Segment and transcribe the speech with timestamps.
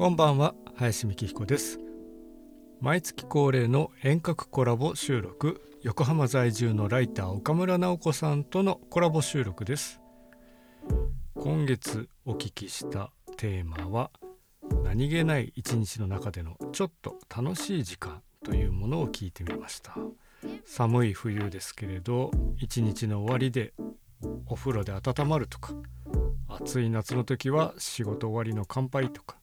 [0.00, 1.78] こんばんは林美希彦です。
[2.80, 10.00] 毎月恒例の遠隔コラボ収録横浜在住のライター岡村直子さんとのコラボ収録です。
[11.34, 14.10] 今月お聞きしたテーマは
[14.82, 19.94] 何気ない一日の中でのちょっと楽しい時間というものを聞いてみました。
[20.64, 23.74] 寒い冬ですけれど一日の終わりで
[24.46, 25.74] お風呂で温まるとか
[26.48, 29.36] 暑い夏の時は仕事終わりの乾杯とか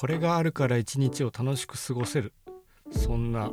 [0.00, 2.32] これがあるから一日を楽しく過ごせる。
[2.90, 3.52] そんな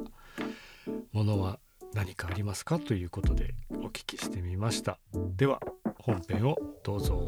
[1.12, 1.60] ものは
[1.94, 4.98] 何かありますかということでお聞きしてみました。
[5.36, 5.60] では
[6.00, 7.22] 本編をどうぞ。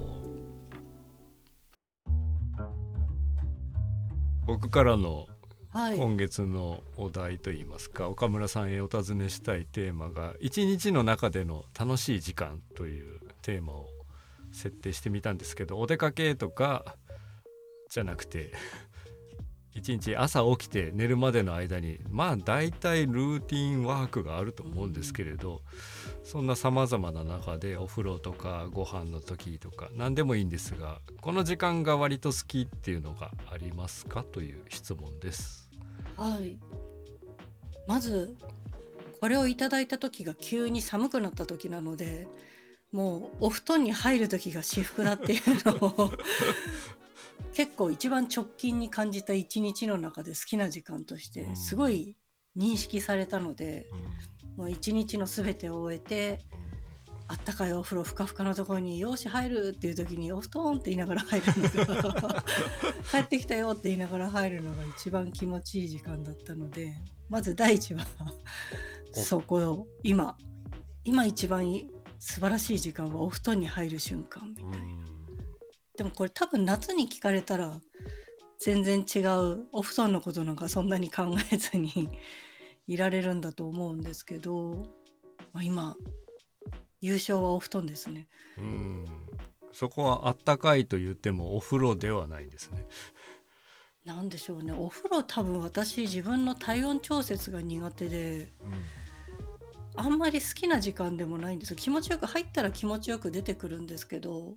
[4.48, 5.28] 僕からの
[5.73, 13.90] 今月のお題といいますか、はい、岡村さんへお尋ねしたいテーマが「一日の中での楽しい時間」というテーマを
[14.54, 16.95] 設定してみたんですけどお出かけとか
[17.90, 18.54] じゃなくて
[19.80, 25.61] 一日朝起きて寝るまでの間にまあ大体ルーティンワークがあると思うんですけれど
[26.23, 35.69] そんなさまざまな中でお風呂とかご飯の時とか何でもいいんですがこの時間が割と好きっていうのがありますかという質問です。
[36.16, 36.58] はい
[37.88, 38.36] まず
[39.19, 42.27] これをいただいた時が急に寒くなった時なので
[42.91, 46.11] もうお布団に入る時が至福だっていうのを
[47.53, 52.16] 結構一番直近に感じた一日の中で好きな時間としてすごい
[52.58, 53.88] 認識されたので、
[54.58, 56.39] もう一日の全てを終えて、
[57.30, 61.45] あったかいお風呂ふかふかのところに「よし入る」っていう時に「お布団」って言いながら入る
[61.86, 62.44] のが
[63.11, 66.92] 帰ってきたよって言いながら入るのが一番気持ちいい時間だったので
[67.30, 68.03] まず第一は
[69.14, 70.36] そこを今
[71.03, 71.72] 今一番
[72.17, 75.19] 素晴らしい時間はお布団に入る瞬間みたいな。
[76.00, 77.78] でもこれ多分夏に聞かれたら
[78.58, 82.09] 全然違うお布団のことなんかそんなに考えずに
[82.88, 84.87] いられるんだと思うんですけど、
[85.52, 85.98] まあ、今
[87.02, 88.30] 優勝はお布団ですね。
[88.58, 89.05] うん。
[89.73, 92.87] そこはあったかいと言ってもお風呂ではないですね。
[94.05, 94.71] なんでしょうね。
[94.71, 98.83] お風呂多分私自分の体温調節が苦手で、うん、
[99.98, 101.76] あんまり好きな時間でもないんです。
[101.76, 104.55] 気持ちよく入ったら気持ちよく出てくるんですけど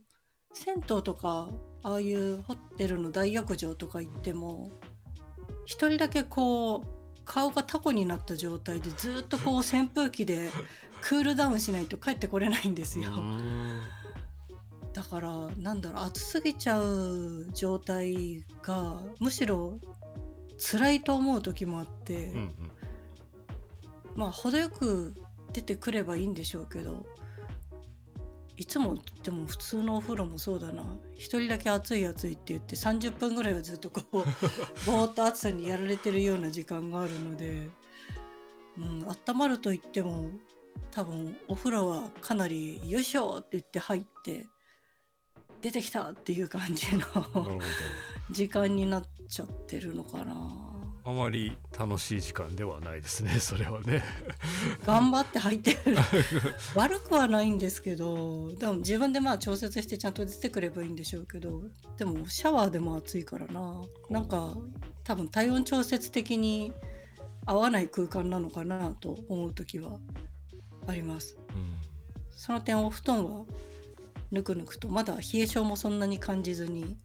[0.52, 1.48] 銭湯とか
[1.82, 4.70] ああいうホテルの大浴場とか行っても
[5.64, 6.86] 一人だけこう
[7.24, 10.50] 顔がタコになった状態でずっとこう扇風機で
[11.00, 13.10] クールダウンしないと帰ってこれないんですよ。
[14.92, 19.78] だからなんだろう暑すぎちゃう状態がむしろ
[20.58, 22.52] 辛いと思う時もあって、うんうん、
[24.14, 25.14] まあ程よく
[25.52, 27.06] 出てくればいいんでしょうけど
[28.56, 30.84] いつもでも普通のお風呂もそうだな
[31.16, 34.16] 一人だけ暑い暑いって言って30分ぐらいはずっとこう
[34.86, 37.70] ぼーっと暑さにやられてるような時間があるので、
[38.76, 40.30] うん、温まると言っても
[40.90, 44.46] 多分お風呂はかなり「よいしょ!」って言って入って
[45.62, 47.60] 出てきたっていう感じの
[48.30, 50.71] 時間になっちゃってるのかな。
[51.04, 54.02] あまり楽しい時間ではないですね それはね。
[54.86, 55.96] 頑張って入ってる。
[56.74, 61.62] 悪くはないんですけどでも自分でまあ調節してちゃんと出てくればいいんでしょうけど
[61.96, 63.82] でもシャワーでも暑いからな。
[64.10, 64.56] なんか
[65.04, 66.72] 多分体温調節的に
[67.46, 69.98] 合わない空間なのかなと思う時は
[70.86, 71.74] あります、うん、
[72.30, 73.44] その点お布団は
[74.30, 76.96] ぬくぬくとまだ冷え性もそんなに感じずに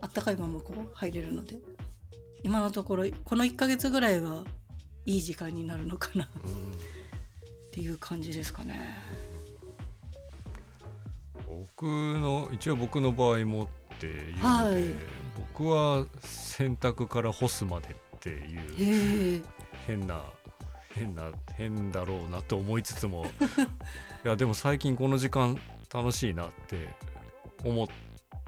[0.00, 1.56] あったかいままこう入れるので
[2.42, 4.44] 今のところこの1ヶ月ぐらいは
[5.06, 6.24] いい時間になるのかな。
[6.24, 6.28] っ
[7.74, 8.98] ていう感じですかね。
[11.48, 13.64] 僕の一応僕の場合も
[13.94, 14.84] っていうので、はい、
[15.54, 19.44] 僕は洗濯から干すまでっていう
[19.86, 20.22] 変な
[20.90, 23.24] 変な変だろうなと思いつつも。
[24.24, 25.58] いやでも最近この時間
[25.92, 26.88] 楽しいなって
[27.64, 27.88] 思っ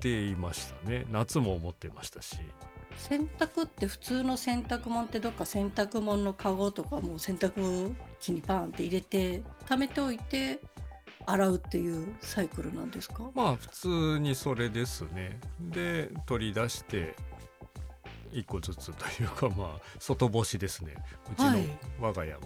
[0.01, 1.07] ていましたね。
[1.11, 2.37] 夏も思ってましたし
[2.97, 10.61] 洗濯って普通の洗濯物ってどっか洗濯物のカゴとかもう洗濯機にパンって入れて貯めておいて
[11.27, 13.25] 洗うっていうサイクルなんですか？
[13.35, 15.39] まあ普通にそれですね。
[15.61, 17.15] で取り出して
[18.33, 20.95] 1個ずつというかまあ外干しですね。
[21.33, 21.59] うちの
[22.01, 22.41] 我が家は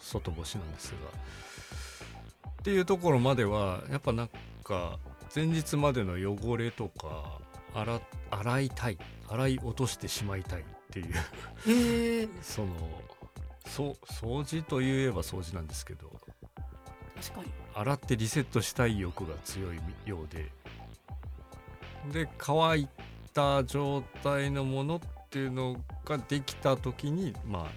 [0.00, 4.28] 外干しなんですが、はい、っていうところまではやっぱなん
[4.64, 4.98] か
[5.34, 7.38] 前日までの汚れとか
[7.74, 8.00] 洗
[8.30, 8.98] 洗いたい。
[9.28, 11.04] 洗い落としてしまいたいってい
[12.24, 12.28] う。
[12.42, 12.74] その
[13.66, 16.10] そ掃除といえば掃除なんですけど。
[17.16, 17.52] 確かに。
[17.74, 20.50] 洗ってリセットしたい欲が強いようで。
[22.12, 22.88] で乾い
[23.34, 27.68] た状態のものっていうのができた時にま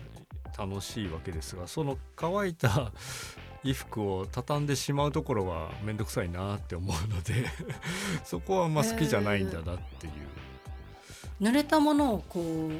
[0.57, 2.92] あ楽しいわけですがその乾いた
[3.63, 7.45] 衣服を畳んでしまうところは面倒くさいなって思うので
[8.24, 10.13] そこはあんま好きじゃないんだなっていう。
[11.42, 12.71] 濡れたものをこう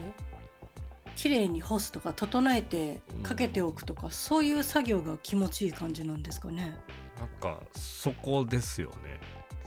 [1.16, 6.78] 綺麗に干すとか整えてかけておくとか、そういう作業が気持ちいい感じなんですかね。
[7.20, 9.20] なんかそこですよね。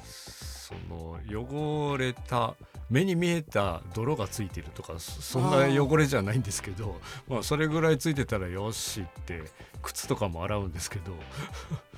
[0.03, 2.57] その汚れた
[2.89, 9.43] 目に見えた泥がついてるとかそんな汚れじゃないんですけどまあそれぐらいついてたらよしって
[9.83, 11.13] 靴とかも洗うんですけど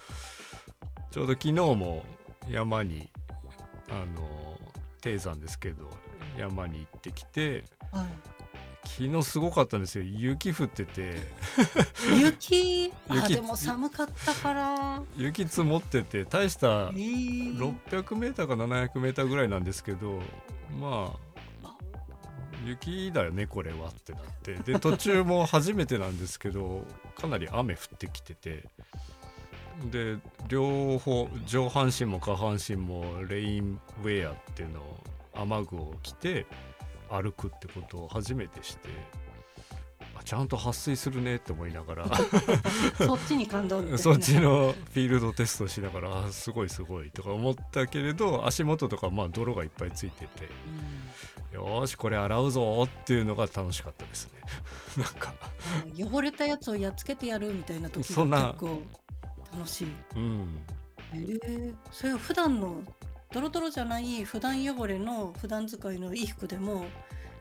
[1.10, 2.04] ちょうど昨日も
[2.48, 3.10] 山に
[3.90, 4.58] あの
[5.00, 5.90] 低山ですけど
[6.38, 8.06] 山に行ってきて、はい、
[8.84, 10.04] 昨日すごかったんですよ。
[10.04, 11.16] 雪降ってて。
[12.16, 12.92] 雪？
[13.08, 15.02] あでも寒かったから。
[15.16, 20.20] 雪積もってて大した600メーターか700メーターぐらいなんですけど
[20.78, 21.28] まあ
[22.64, 24.54] 雪だよねこれはってなって。
[24.54, 26.84] で途中も初めてなんですけど
[27.16, 28.64] かなり雨降ってきてて。
[29.92, 30.16] で
[30.48, 35.04] 両方上半身も下半身もレインウェアっていうのを
[35.34, 36.46] 雨具を着て
[37.08, 38.88] 歩くってことを初めてして。
[40.24, 42.06] ちゃんと撥水するねって思いながら。
[42.98, 50.48] そっちに感動、ね、 そっちのフィールドテストしながらあすごいすごいとか思ったけれど足元とかまあ泥がいっぱいついてて、
[51.54, 54.40] うん、よしこれ洗うぞっていうのが楽しかったですね。
[54.96, 55.34] なんか。
[55.96, 58.82] 汚れたやつをやっつけてやるみたいな時が結構
[59.52, 59.92] 楽しい。
[60.16, 60.58] うん、
[61.12, 62.82] えー、それは普段の
[63.32, 66.86] ドロドロじゃない普段汚れの普段使いの衣服でも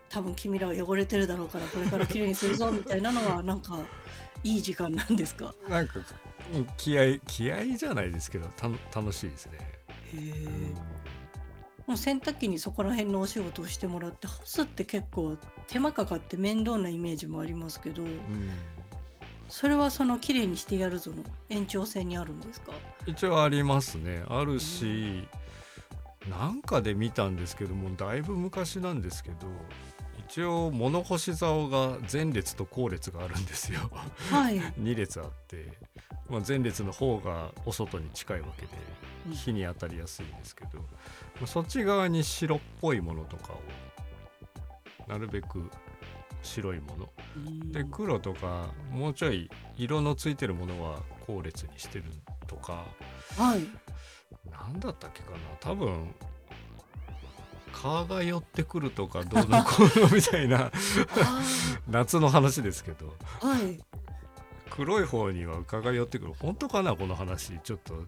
[0.09, 3.77] 多分君らは汚れてるだろうからこれから綺麗にするぞみたいなのはなんか
[4.44, 5.54] いい時間なんですか？
[5.68, 6.00] なんか
[6.77, 8.69] 気合気合じゃないですけどた
[9.00, 9.57] 楽しいですね。
[10.13, 10.74] へえ、うん、
[11.88, 15.38] もう洗濯機にそこら辺のお仕事をしてもらって干すって結構
[15.68, 18.12] 手間かかって面倒なイメージもありますけど、うん、
[19.50, 22.71] それはその綺麗にしてやるぞの延長線にあるんですか？
[23.06, 24.24] 一応ありますね。
[24.30, 25.27] あるし、
[26.30, 29.48] なんかで見たんですけどもだいぶ昔なんですけど
[30.29, 33.79] 一応物干し竿が前列と後列があるんですよ。
[34.29, 35.71] はい、 2列あって、
[36.29, 38.71] まあ、前列の方がお外に近いわけで
[39.33, 40.83] 火に当たりやすいんですけど、
[41.39, 43.62] うん、そっち側に白っぽいものとかを
[45.07, 45.71] なるべく
[46.44, 47.09] 白いもの。
[47.71, 52.06] で黒とかもうちょい色のついてるものは後列にしてる
[52.47, 52.83] とか、
[53.38, 53.65] はい、
[54.51, 55.38] 何だったっけかな。
[55.62, 56.13] 多分
[57.72, 60.72] 蚊が寄ってくるとかどうのこうのみたいな
[61.88, 63.80] 夏の話ですけど、はい、
[64.69, 66.34] 黒い方には蚊が寄ってくる。
[66.40, 67.60] 本当かなこの話。
[67.64, 68.06] ちょっと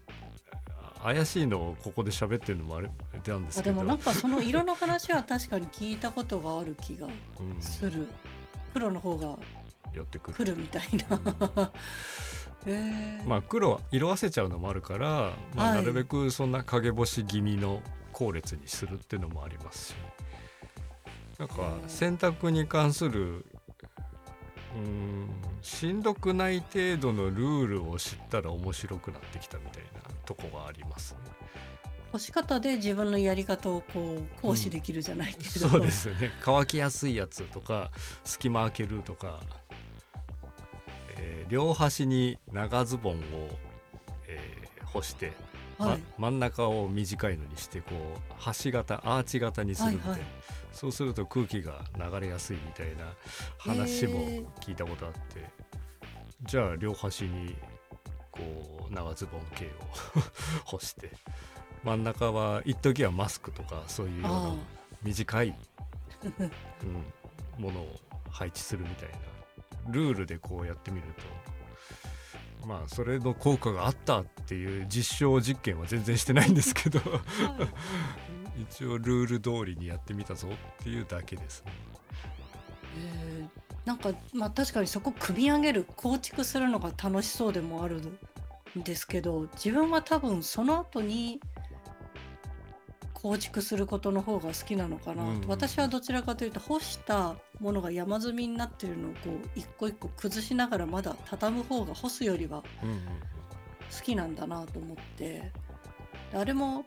[1.02, 2.90] 怪しいのをここで喋ってるのもあれ
[3.26, 3.76] なんですけど。
[3.76, 7.08] でもなんかその色の話は確かに聞いたことがある気が
[7.60, 8.08] する、うん、
[8.74, 9.38] 黒の方が
[9.92, 10.56] 寄ってくる。
[10.56, 11.70] みたいな。
[13.26, 17.80] まあ黒色あせちゃうのもあるから、まあ、なるべくそんな陰干し気味の
[18.24, 19.94] 後列にするっていうのもありますし。
[21.38, 23.46] なんか洗濯に関する
[24.76, 25.30] うん
[25.62, 31.20] しんどくない程度のルールを知ったら面白くなってきたみたいなとこがありますね。
[32.12, 36.30] 干し方で自分のやり方をこう行使できるじゃないけど、うん、そうですよね。
[36.42, 37.90] 乾きやすいやつとか
[38.24, 39.40] 隙間開けるとか。
[41.50, 43.18] 両端に長ズボンを、
[44.28, 45.32] えー、干して、
[45.80, 50.28] はい、ま、真ん中を短いのにしてこう端型アーチ型にするみたいな、はいはい、
[50.72, 53.04] そうすると空気が流れやすいみたいな
[53.58, 54.20] 話も
[54.60, 55.44] 聞いたことあって、
[56.42, 57.56] じゃあ両端に
[58.30, 58.40] こ
[58.90, 59.68] う長ズボン系を
[60.64, 61.12] 干して。
[61.82, 64.54] 真ん中は一時はマスクとかそういうような
[65.02, 65.54] 短い、
[67.58, 69.30] うん、ものを配置するみたいな。
[69.88, 71.22] ルールでこうやってみると
[72.66, 77.00] まあそれの効果があったっていう実証実験は全然してないんですけど。
[78.60, 81.64] 一応ルール通りにやってみたぞっていうだけです。
[81.64, 81.72] ね。
[82.98, 88.02] えー、なんかまあ確かにそこ組み上げる構築するのが楽しそうでもある
[88.78, 91.40] んですけど自分は多分その後に
[93.12, 102.62] 構築することの方が好きなのかな、うん、私はどちらかというと干したものが山積みになってるのをこう一個一個崩しながらまだ畳む方が干すよりは
[103.96, 105.52] 好きなんだなと思って、
[106.32, 106.84] あれも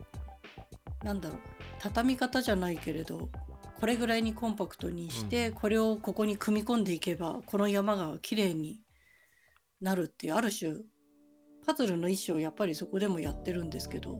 [1.04, 1.40] なんだろう
[1.80, 3.30] 畳み方じゃないけれど
[3.80, 8.80] これぐらいにコンパクトにして、これをここに組み込んでいけばこの山が綺麗に
[9.82, 10.74] なるっていうある種
[11.66, 14.20] パズルの一種をやっぱりそこでもやってるんですけど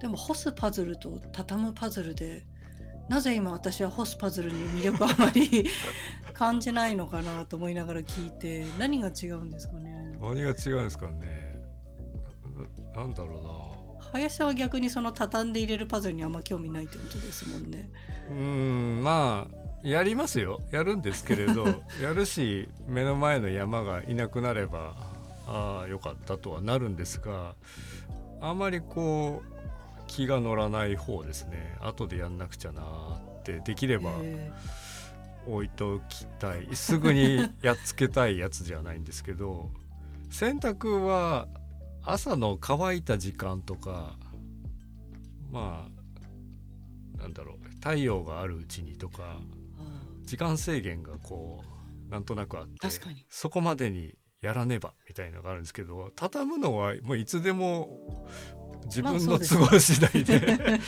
[0.00, 2.46] でも干すパズルと畳むパズルで
[3.08, 5.66] なぜ今私はホスパズルに魅力あまり
[6.34, 10.18] 感じないのかなと思いながら聞いて何が違うんですかね？
[10.20, 11.56] 何が違うんですかね？
[12.94, 13.76] ななんだろ
[14.12, 17.90] 林さんは逆にその畳んで入れるパズルにあんま興味ないってことですもんね。
[18.30, 20.62] うなうんまあやりますよ。
[20.72, 21.64] やるんですけれど
[22.02, 24.94] やるし目の前の山がいなくなれば
[25.46, 27.54] ああよかったとはなるんですが
[28.40, 29.55] あまりこう
[30.06, 31.76] 気が乗らない方ですね。
[31.80, 33.60] 後でやんなくちゃなって。
[33.60, 34.52] できればへ
[35.46, 36.68] 置いときたい。
[36.74, 39.70] すぐにやっつけたいやつじゃないんですけど
[40.30, 41.48] 洗濯は
[42.02, 44.16] 朝の乾いた時間とか
[45.50, 45.88] ま
[47.16, 49.38] あなんだろう太陽があるうちにとか
[50.24, 51.62] 時間制限がこ
[52.08, 52.88] うなんとなくあって
[53.28, 58.28] そこまでにやらねばみたいなのがあるんですけど畳むのはもういつでも
[58.84, 60.80] 自分の都合次第で、ー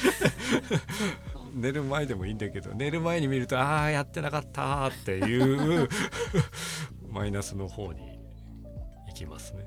[1.54, 5.88] 寝る前でもいいんだけど寝る前に見るとああやってなかったっていう
[7.11, 8.18] マイナスの方に
[9.09, 9.66] 行きますね。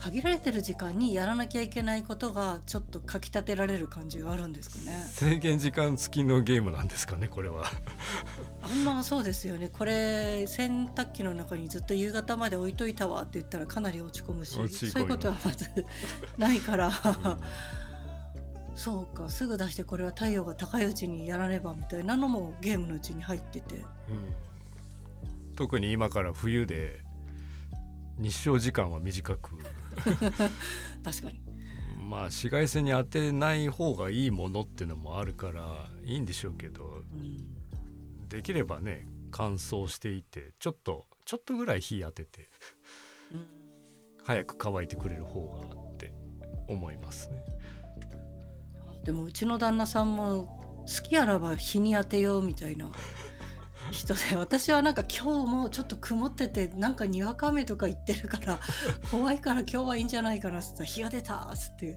[0.00, 7.70] 限られてる時間にやらなきゃいけないことがちょっとかきたてられる感じがあるんですかね制限時間付きのゲームなんですかねこれは。
[8.62, 9.68] あんまそうですよね。
[9.68, 15.86] これ洗濯機の中にずっと夕方まで置いといたわって言ったらかなり落ち込むし落ち込むそういうことはまず
[16.36, 16.92] ないから。
[18.74, 19.28] そうか。
[19.28, 23.76] すぐ出してこれは太陽が高いうちにやらねばみたいなのもゲームのうちに入ってて。
[23.76, 23.84] うん。
[25.56, 27.00] 特に今から冬で
[28.18, 29.50] 日照時間は短く。
[31.02, 31.40] 確かに。
[31.98, 37.04] まあ紫外線に当てない方がいいものっていうのもあるからいいんでしょうけど。
[37.14, 37.59] うん
[38.30, 42.48] できればね乾燥していてちょっとちょっとぐらい火当てて
[43.32, 43.46] うん
[44.24, 46.12] 早く乾いてくれる方がって
[46.68, 47.42] 思いますね。
[49.04, 52.90] でもうちの旦那さんも好きあらば日に当てようみたいな
[53.90, 58.60] 人で 私はなんか今日もちょっと曇っててなんかにわか雨とか言ってるから
[59.10, 61.96] 怖いから今日はいいんじゃないかなっつったら日が出たっつって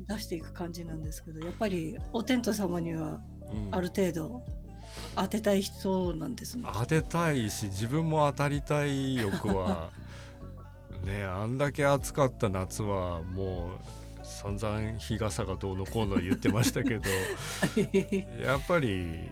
[0.00, 3.20] 出していく感じなんですけどやっぱりお天道様には
[3.52, 4.42] うんある程度
[5.16, 6.64] 当てたい人なんですね。
[6.72, 9.90] 当てたいし自分も当たりたい欲は
[11.04, 13.72] ねあんだけ暑かった夏はも
[14.22, 17.10] う散々日傘がどうのこうの言ってましたけど
[18.42, 19.30] やっぱり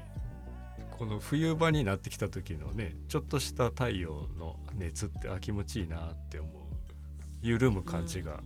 [0.98, 6.52] この冬場になってきた時のねちょっとした太陽の熱ってあ気持ちいいなって思う
[7.40, 8.40] 緩む感じが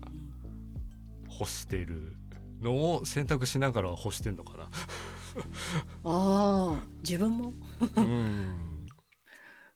[1.39, 2.15] 欲している
[2.61, 4.69] のを選択しながら欲してんのかな。
[6.05, 7.53] ああ自分も？
[7.97, 8.87] うん。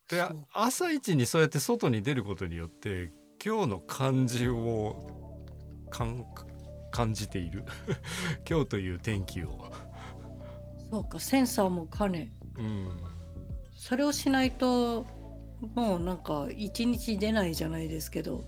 [0.08, 3.12] で朝一にそうやって外に出ることによって
[3.44, 5.42] 今日の感じを
[5.90, 6.25] 感
[6.90, 7.64] 感じている。
[8.48, 9.70] 今日という天気を、
[10.90, 12.32] そうかセンサーも兼ね。
[12.58, 12.88] うん、
[13.75, 15.06] それをしないと
[15.75, 18.44] もうなんか一日出ないじゃないですけど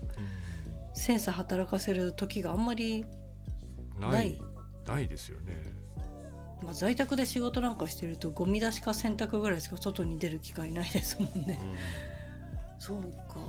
[0.93, 3.05] センサー働かせる時があんまり
[3.99, 4.41] ない
[4.87, 5.78] ないですよね。
[6.69, 11.59] まあ、在宅で仕事なんかしてるとゴミ出しか洗濯ぐらいしか外に出る機会ないですもんね。
[12.77, 13.39] そうか。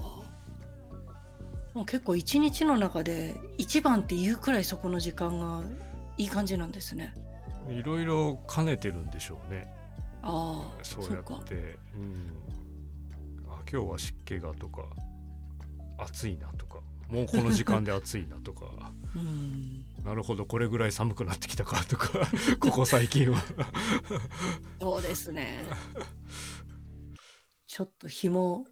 [1.74, 5.62] もう結構一日の中で一番っていうくらいそこの時間が
[6.16, 7.12] いい感じなんですね。
[7.68, 9.70] うんいろいろ兼ねてるんでしょうね
[10.22, 11.44] ああ、そうやかっ。
[11.44, 12.32] てうん、
[13.48, 14.82] あ今日は湿気がとか
[15.98, 16.78] 暑いなとか
[17.10, 18.64] もうこの時間で暑いなとか
[19.14, 19.84] うん。
[20.04, 22.08] なるほどこれぐらい寒くなってきたか とか
[22.58, 23.40] ここ最近は。
[24.80, 25.64] そうですね。
[27.66, 28.66] ちょっと日も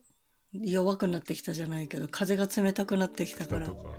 [0.52, 3.90] 弱くなってきたじゃないけど風が冷たくなってきたからとか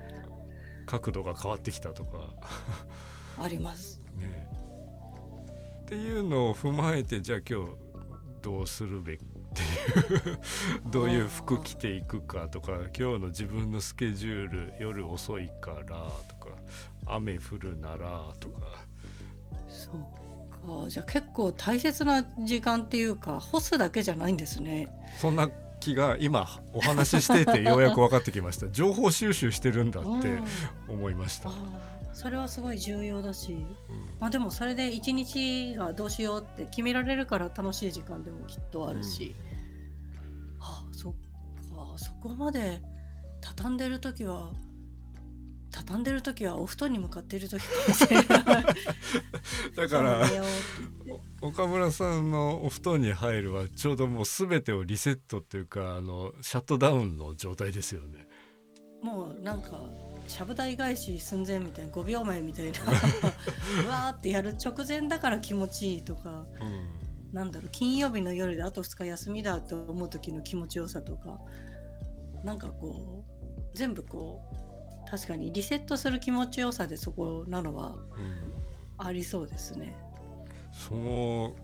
[0.85, 2.33] 角度が変わってきたとか、
[3.37, 4.01] あります。
[4.17, 4.49] ね、
[5.83, 7.71] っていうのを踏まえてじゃあ今日
[8.41, 10.39] どうするべきっていう
[10.91, 15.83] どういう服着ていくかとか今日の自分のスケジュール夜遅いから
[16.27, 16.49] とか
[17.07, 18.59] 雨降るならとか
[19.67, 20.19] そうか。
[20.89, 24.87] じゃあ結構大切な時間っていうか干すだけじゃないんですね。
[25.17, 30.45] そんな気が今お話ししててようやく分かってきました情報収集してるんだって うん
[30.89, 31.51] 思いました。
[32.13, 33.65] それはすごい重要だし、うん。
[34.19, 39.35] まあでもそれで一日がどうしようって決められるから楽しい時間でもきっとあるし、
[40.59, 41.19] ああそっか。
[41.97, 42.81] そこまで
[43.41, 44.51] 畳んでる時は
[45.71, 48.25] 畳んでる時はお布団に向かっている時かもしれない。
[49.75, 50.27] だから
[51.41, 58.27] 岡村さんのお布団に入るはちょうどもう全てをリセットっていうかあのシャットダウンの状態ですよね。
[59.01, 59.69] もうなんか
[60.29, 62.79] ちゃぶ台返し寸前みたいな5秒前みたいな。
[63.83, 66.45] うわーってやる直前だから気持ちいいとか。
[66.61, 67.33] うん。
[67.33, 71.39] なんだろう金曜日の夜であと2日休みだと思う時の気持ちよさとか。
[72.43, 74.41] なんかこう全部こ
[75.05, 78.53] う確かにリセットする気持ちよさでそこなのはうん。
[78.97, 79.95] ありそうですね。
[80.71, 81.55] その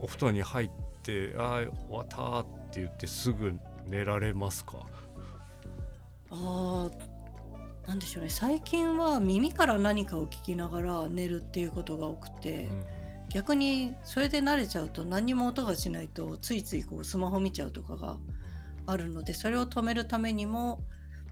[0.00, 0.70] お布団に入っ
[1.02, 4.86] て「ああ終わった」って言ってすぐ寝られますか？
[6.30, 7.09] あー
[7.90, 8.30] なんでしょうね。
[8.30, 12.68] 最近は耳から何かを聞きながら寝るっていうことが多くて、
[13.30, 18.16] 逆にそれで慣れちゃうと何にも音がしないとついついこうスマホ見ちゃうとかが
[18.86, 20.80] あるのでそれを止めるためにも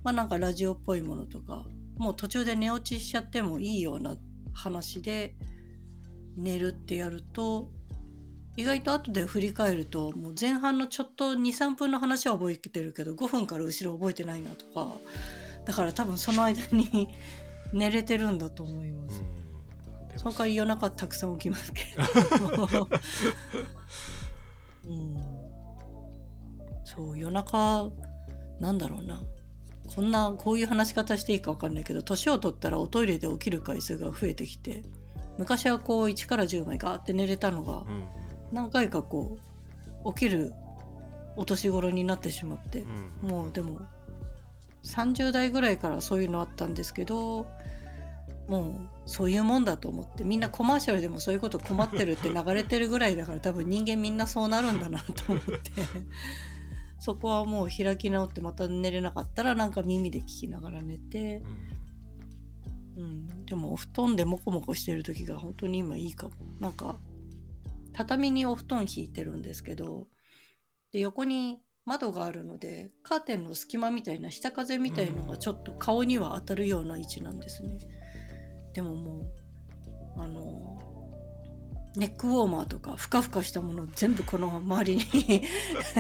[0.02, 1.64] まあなんかラジオっぽいものとか
[1.96, 4.16] もう途中で寝落ちしちゃってもいいような
[4.52, 5.36] 話で
[6.36, 7.68] 寝るってやると
[8.56, 14.96] 意外と後で振り返るともう前半のちょっと23分の話は覚えてるけど5分から後ろ覚えてないなとか
[15.68, 17.10] だから多分その間に
[17.74, 19.22] 寝れてるんだと思います。
[20.16, 21.84] その代わり夜中たくさん起きますけ
[22.64, 22.88] ど。
[24.88, 25.16] うん、
[26.84, 27.90] そう夜中
[28.58, 29.20] なんだろうな。
[29.94, 34.82] こんなこういう話し方していいか分かんないけど年を取ったらおトイレで起きる回数が増えてきて
[35.38, 38.04] 昔はこう1から10枚ガーって寝れたのがうん。
[38.52, 39.38] 何回かこ
[40.04, 40.54] う起きる
[41.36, 42.84] お年頃になってしまって
[43.22, 43.28] うん。
[43.28, 43.80] もうでも
[44.84, 47.46] 30代ぐらいからそういうのあったんですけど
[48.48, 55.72] もうそういうもんだと思ってみんなコマーシャルでもそういうこと困ってるって流れてるぐらいだから多分人間みんなそうなるんだなと思って。
[57.00, 61.44] そこはもう開き直ってまた寝れなかったらなんか耳で聞きながら寝て、
[62.96, 66.34] うん、でもお布団でモコモコしてる時が本当に今いいかも。
[66.58, 66.98] なんか
[67.92, 70.08] 畳にお布団引いてるんですけど
[70.92, 77.78] で横に窓があるのでカーテンの隙間みたいな下風みたいのがちょっと顔には当たるような位置なんですね。
[78.74, 79.32] でもも
[80.16, 80.78] うあの
[81.96, 85.42] ネックウォーマーとかふかふかしたものを全部この周りに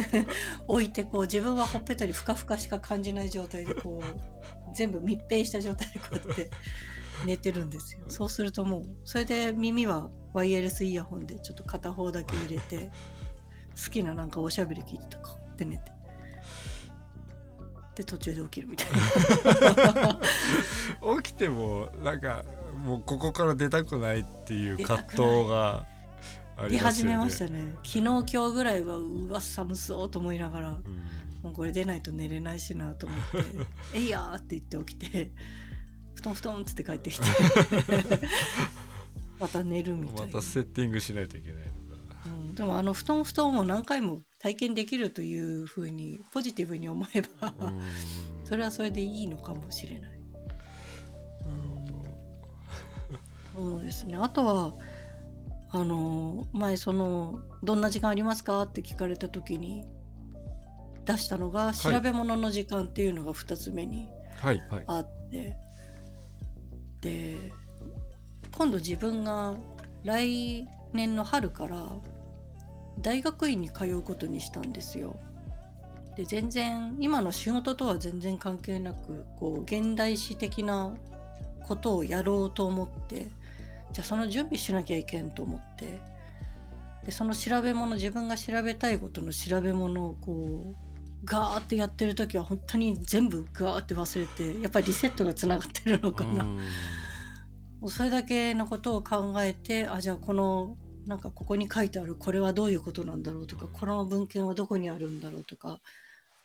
[0.68, 6.50] 置いてこう自分はほっぺたにふかふかしか感じない状態でこう全部密閉した状態でこうやって
[7.24, 8.02] 寝てるんですよ。
[8.08, 12.90] そうするともうそれで耳はワイヤレスイヤホンでちょっと片方だけ入れて
[13.82, 15.92] 好きななんかおしゃべり聞いてとかって寝て。
[17.96, 20.20] で途中で起きるみたいな。
[21.22, 22.44] 起きてもなんか
[22.84, 25.84] もうここから出たくないっていう葛藤が
[26.56, 26.78] あ出りね。
[26.78, 30.78] 始めましたね昨日今日ぐらいはうわ寒そうと思いながらうん
[31.42, 35.32] もうこれ出ないと寝れないしなと思って「えいや!」って言って起きて
[36.14, 37.24] 「布団布団」っつって帰ってきて
[39.40, 41.62] また寝るみたいな、またセッティングしないといけない。
[42.26, 47.80] うん、でもあの布団布団を何回も体験できるというふうにポジティブに思えばうん
[48.44, 50.18] それはそれでいいのかもしれない。
[53.54, 54.72] そうですねあとは
[55.70, 59.84] あの前その「どんな時間ありますか?」って聞かれた時に
[61.04, 64.84] 出したのが調べ物の時間っていうのが2つ目にはいはい。
[64.86, 65.56] あって、
[67.00, 67.52] で
[68.56, 69.56] 今度自分が
[70.04, 71.88] 来年の春から
[73.00, 75.18] 大学院に通うことにしたんですよ。
[76.16, 80.92] で全然今の仕事とは全然関係なくこう現代史的な
[81.62, 83.28] ことをやろうと思って
[83.92, 86.00] じゃあその準備しなきゃいけんと思って
[87.06, 90.88] でその調べ物自分が調べたいことの調べ物をこう
[91.24, 96.46] ガーってやってる時は本当に全部ガーって忘れてやっぱりリセットがつながってるのかな。
[97.86, 100.76] それだけのことを考えてあじゃあこの
[101.08, 105.80] なんかここに書いてあるこれはどういうことなんだろうとかこの文献はどこにあるんだろうとか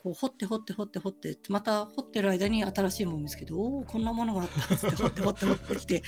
[0.02, 6.04] こう掘って掘って掘って掘ってまた掘ってる間に新しいもの見つけておおこんなものがあったっつって 掘って掘って掘ってきて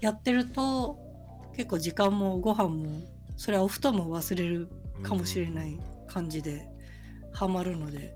[0.00, 0.98] やってると
[1.56, 3.00] 結構時間もご飯も
[3.38, 4.68] それはお布団も忘れる
[5.02, 6.68] かもしれない感じで
[7.32, 8.14] ハマるので、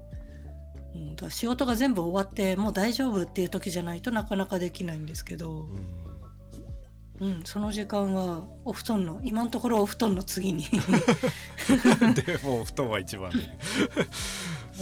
[0.95, 5.63] うん、だから仕事が全部終わってもう大丈夫っていう時じゃないとなかなかできないんですけど。
[5.63, 6.10] うん
[7.21, 10.65] うん、その時間はお布団の今のところお布団の次に。
[12.25, 13.59] でもう布団は一番ね。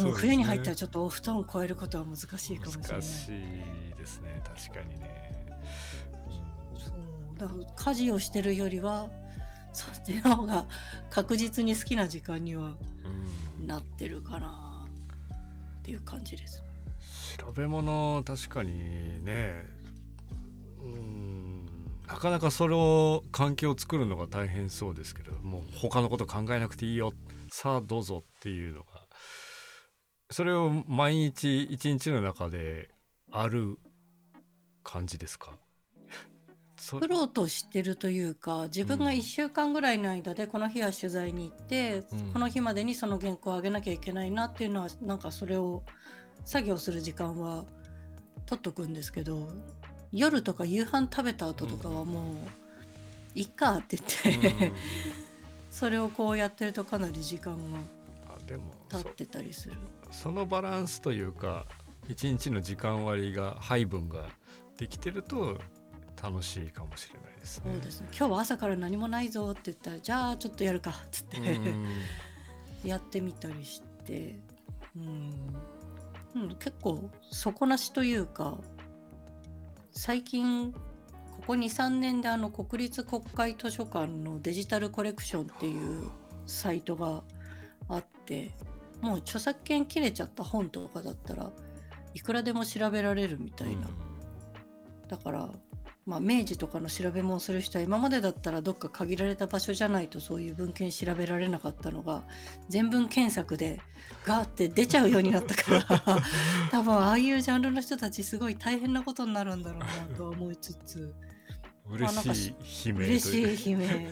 [0.01, 2.91] も う冬に入ったららちょっとお布団を超えることは難しいかもしれない。
[2.93, 4.41] 難しいですね。
[4.45, 5.47] 確かにね。
[6.79, 9.09] そうだから家事をしてるよりは
[9.73, 10.67] そっちの方が
[11.11, 12.77] 確実に好きな時間には
[13.59, 13.67] うん。
[13.67, 14.87] なってるかな
[15.81, 16.63] っていう感じです。
[17.37, 19.67] 調べ物確かにね。
[20.81, 21.48] うん
[22.09, 27.13] なかなかそれを環境を作るのが大変そうですけどもう他のこと考えなくていいよ。
[27.53, 28.87] さあどうぞっていうのが
[30.31, 32.89] それを毎日一日の中で
[33.31, 33.79] ある
[34.83, 35.53] 感じですか？
[36.79, 39.13] そプロとしてるというか自分がうん。
[39.13, 42.33] 1週間ぐらいの間でこの日は取材に行って、うん。
[42.33, 45.83] この日までにその原稿を上げなきゃいけないなっていうのはなんかそれを
[46.45, 47.65] 作業する時間は
[48.47, 49.49] 取っとくんですけど
[50.13, 52.37] 夜とか夕飯食べた後とかはもう
[53.35, 54.73] 「いっか」って言って、うん
[55.71, 57.79] それをこうやってるとかなり時間が
[58.89, 59.77] 経ってたりする。
[60.11, 61.67] そのバランスというか
[62.09, 64.29] 一日の時間割が配分が
[64.77, 65.61] できてると
[66.21, 67.73] 楽しいかもしれないですね。
[67.75, 71.87] そうですね今日は朝から何もないぞって言ったらじゃあちょっとやるかっつって、うん
[72.85, 74.37] やってみたりして、
[74.97, 75.33] うん、
[76.35, 78.57] うん、結構底なしというか
[80.01, 80.79] 最近こ
[81.45, 86.09] こ23年であの国立国会図書館のデジタルコレクションっていう
[86.47, 87.25] サイトが
[87.89, 88.53] あって
[89.01, 91.51] もう著作権切れちゃった本とかだったら
[92.15, 93.89] いくらでも調べられるみたいな、
[95.09, 95.49] だから、
[96.09, 102.25] まあ、明治とかの調べ物する人は今までだったらどっか限られた場所じゃないとそういう文献調べられなかったのが
[102.71, 103.79] 全文検索で
[104.25, 106.23] ガーって出ちゃうようになったから
[106.73, 111.15] 多分ああいうジャンルの人たちすごい大変なことになるんだろうなとは思いつつ。
[111.91, 112.55] 嬉し
[112.87, 114.11] い悲鳴嬉しい悲鳴。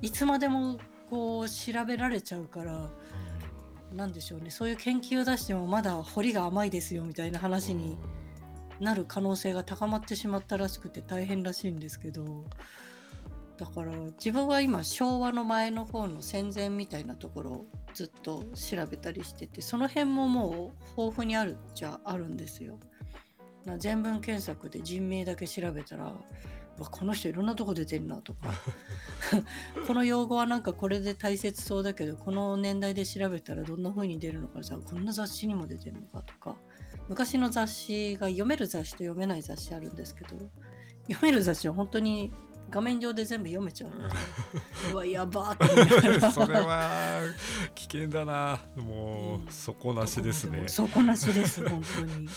[0.00, 0.78] いつまでも
[1.10, 2.90] こう調べられちゃうから
[3.92, 4.50] なんでしょうね。
[4.50, 7.98] そういう研究を出してもまだ彫りが甘いですよみたいな話に
[8.80, 12.44] なる可能性が高まってしまったらしくて大変らしいんですけど。
[13.58, 22.78] だから自分は今昭和の前の方の戦前みたいなところをずっと調べたりしててその辺ももう豊富にあるっちゃあるんですよ。
[23.64, 26.14] な全文検索で人名だけ調べたら
[26.78, 28.54] この人いろんなとこ出てんなとか。
[29.88, 36.56] この用語はなんかこれで大切そうだけどこの年代で調べたらどんな風に出るのかじゃあこんな雑誌にも出てるのかとか
[37.08, 40.36] 昔の雑誌が読める雑誌と読めない雑誌あるんですけど
[41.08, 42.32] 読める雑誌は本当に
[42.70, 44.14] 画面上で全部読めちゃうので
[44.92, 47.20] うわやばーってそれは
[47.74, 48.60] 危険だな。
[48.76, 49.46] もうん。
[49.46, 50.68] う底なしですね。
[50.68, 52.12] 底なしです本当に。
[52.12, 52.28] うん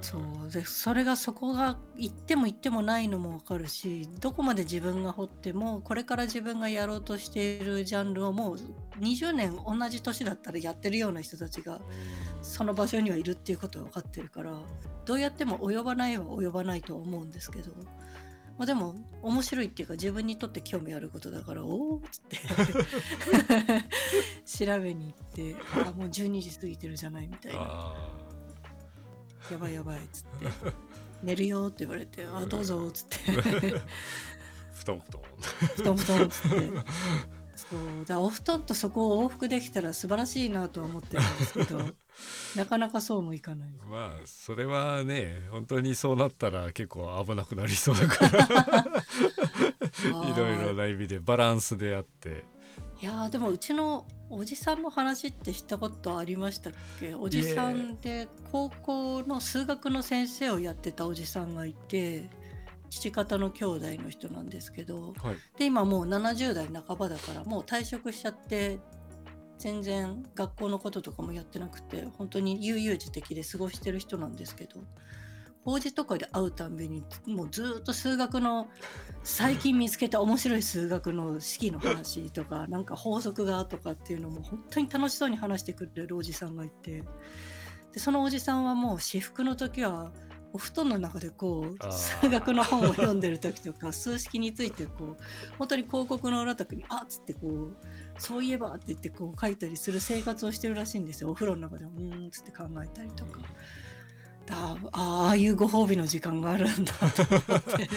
[0.00, 0.50] そう。
[0.50, 8.56] でそれがそこが行っても行ってもないのも分かるしどこまで自分が掘ってもこれから自分がやろうとしているジャンルをもう
[9.00, 11.80] 20年同じ年だったらやってるような人たちが
[12.42, 14.52] その場所にはいるっていうことは分かってるから
[15.04, 17.70] どうやっても及ばないは及ばないとは思うんですけど、
[18.58, 22.38] まあ、でも面白いっていうか自分にとって興味あることだからおおっつって
[24.66, 27.60] 調べに行ってあもう12時過ぎてるじゃないみたいな。
[27.62, 28.29] あ
[29.50, 30.46] やばいやばいっつって。
[31.22, 33.16] 寝るよって言われてあどうぞっつって。
[33.32, 33.82] ー
[34.74, 35.22] 布団布団。
[35.76, 36.56] 布団布団っつって。
[37.56, 38.04] そう。
[38.06, 41.78] だお布団とそこを往復できたら素晴らしいなとは思ってるんですけど
[42.56, 43.68] なかなかそうもいかない。
[43.88, 49.02] まあそれはね本当にそうなったら結構危なくなりそうだから。
[50.02, 52.44] いろいろな意味でバランスであって
[53.00, 57.14] いやーでもうちのおじさんの話ってしたことありましたっけ？
[57.14, 62.28] おじさんで高校の数学の先生をやってたおじさんがいて
[62.90, 65.36] 父方の兄弟の人なんですけどはい。
[65.58, 68.78] で今もう70代半ばだからもう退職しちゃって
[69.58, 74.80] 全然学校のこととかもやってなくて本当に悠々自適で過ごしてる人なんですけど
[75.64, 78.68] 法事とかで会うたんびにもうずーっと数学の
[79.22, 87.04] 最近見つけた面白い数学の式の話とかなんか法則がとかっていうのも本当に楽しそうに話してくれるおじさんがいて
[87.92, 90.12] でそのおじさんはもう私服の時は
[90.52, 95.22] お布団の中でこう数学の本を読んでる時とか 数式についてこう
[95.58, 97.76] 本当に広告の裏とかに「あっ」つってこう
[98.18, 103.40] 「そういえば」って言ってこう書いたりする生活をしてるらしいんですよお風呂の中で「うーん」っつって考えたりとか。
[104.46, 106.92] だあああいうご褒美の時間があるんだ。
[106.92, 107.88] と思って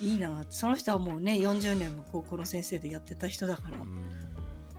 [0.00, 0.44] いいな。
[0.50, 3.78] その人はもうね40年も高校の先生でやってた人だから。
[3.78, 4.04] うん。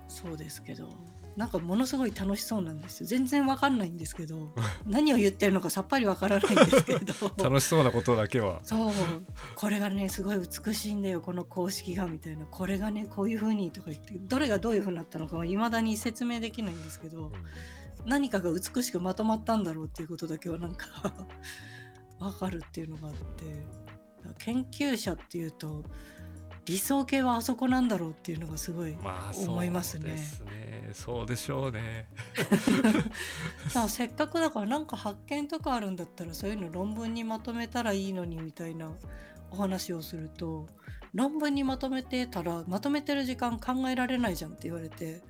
[0.08, 0.90] そうですけど。
[1.36, 3.08] なんかものすごい楽しそうなんですよ。
[3.08, 4.54] 全然わかんないんですけど。
[4.88, 7.14] 何を言ってるのかさっぱりわからないんですけど。
[7.44, 8.60] 楽しそうなことだけは。
[8.64, 8.94] そう。
[9.56, 11.22] これがねすごい美しいんだよ。
[11.22, 12.46] この公式がみたいな。
[12.46, 17.32] これがねこういう風にとか言ってどれがどういう風になったのかはいまだに説明できないんですけど
[18.08, 20.88] 何かが美しくまとまったんだろうっていうことだけはなんか
[22.20, 23.88] わかるっていうのがあって。
[24.40, 25.84] 研究者っていうと
[26.66, 30.04] 理想形はあそこなんだろうっていうのがすごいまあ思いますね。
[30.04, 30.90] そうですね。
[30.94, 32.10] そうでしょうね。
[33.70, 38.92] さあせっかくだからなんか発見とかあるんだったらそういうの論文にまとめたらいいのにみたいな
[39.50, 40.68] お話をすると
[41.14, 45.24] 論文にまとめてたらまとめてる時間考えられないじゃんって言われて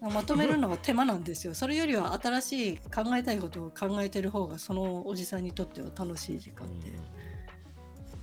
[0.00, 1.54] まとめるのは手間なんですよ。
[1.54, 6.92] それよりは新しい考えたいことを考えてる方がそのおじさんにとっては楽しい時間で、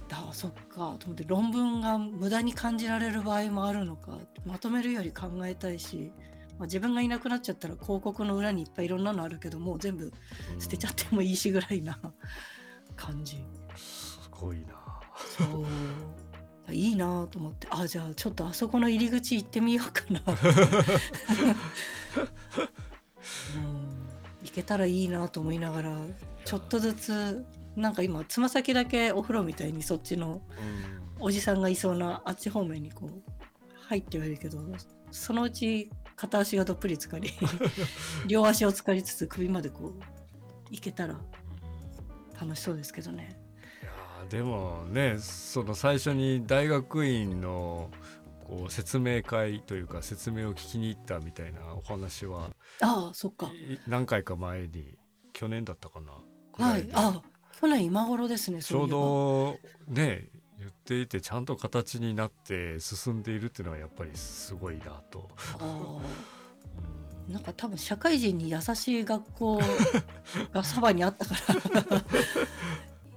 [0.08, 0.96] だあそっか。
[1.00, 4.18] と思って論文が無駄に感じられる場合もあるのか。
[4.46, 6.12] まとめるより考えたいし、
[6.58, 10.12] まあ、自分がいなくなっちゃったら広告の裏にいっぱいいろんなのあるけどもう全部
[10.58, 12.00] 捨てちゃってもいいしぐらいな
[12.96, 13.44] 感じ。
[13.76, 15.00] すごいな。
[15.38, 15.66] そう
[16.72, 17.68] いいなと思って。
[17.70, 20.36] あじゃあちょっとあそこの入り口行ってみようかな、 うん、
[24.44, 25.98] 行けたらいいなと思いながら
[26.46, 30.42] ちょっとずつなんか今つま先だけお風呂みたいにそっちの
[31.20, 33.22] おじさんがいそうなあっち方面にこう
[33.88, 34.60] 入ってはいるけど
[35.12, 37.32] そのうち片足がどっぷりつかり
[38.28, 40.04] 両足をつかりつつ首までこう
[40.72, 41.20] 行けたら
[42.40, 43.47] 楽しそうですけどね。
[44.30, 47.90] でもねその最初に大学院の
[48.48, 52.50] こう説明会というか説明を聞きに行ったみたいなお話は
[52.82, 53.52] ああそっか。
[53.88, 54.98] 何回か前に
[55.34, 56.90] 去年だったかなはい。
[56.94, 57.22] あ
[57.60, 65.30] 去年今頃ですねちょうどね言っていてちゃんと形になって進んでいるっていうのはやっぱりすごいなと。
[65.60, 66.00] あ。
[67.30, 69.60] なんか多分社会人に優しい学校
[70.54, 71.36] がそばにあったか
[71.74, 72.04] ら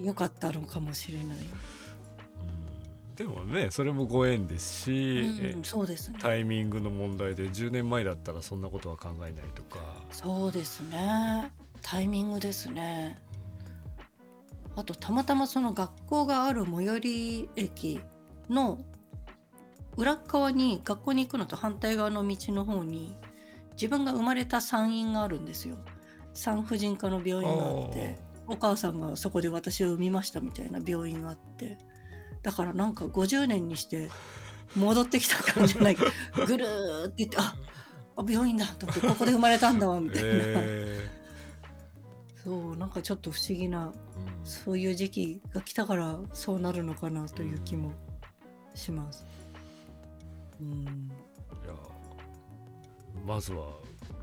[0.02, 1.38] 良かったのかもしれない。
[3.16, 5.20] でもねそれもご縁ですし、
[5.54, 9.78] うん、そうですね、タイミングの問題で10年前だったらそんなことは考えないとか。
[10.10, 11.52] そうですね。
[11.82, 13.18] タイミングですね。
[14.74, 18.00] あとたまたまその学校がある最寄り駅
[18.48, 18.78] の
[19.98, 23.14] 裏側に学校に行くのと反対側の道の方に
[23.72, 25.76] 自分が生まれた産院があるんですよ。
[26.32, 31.78] 産婦人科の病院があってお母さんがそこで私を産みましたみたいな病院があって
[32.42, 34.10] だからなんか50年にして
[34.76, 35.96] 戻ってきた感じじゃない
[36.46, 37.54] ぐるーって言ってあ
[38.28, 43.92] 病院だと思ってここで生まれたんだわみたいな、えー、そうなんかちょっと不思議な、うん、
[44.44, 47.92] そういう時期が来たからそうなるのかなという気も
[48.74, 49.26] します。
[50.60, 50.86] うん、い
[51.66, 51.74] や
[53.26, 53.66] まずは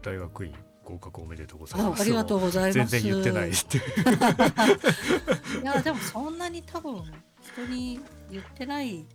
[0.02, 0.54] 大学院
[0.88, 2.02] 合格おめでとうございます。
[2.02, 2.92] ありがとうございます。
[2.92, 3.78] 全然言ってないって
[5.62, 7.04] いやでもそんなに多分
[7.42, 8.00] 人に
[8.32, 9.06] 言ってない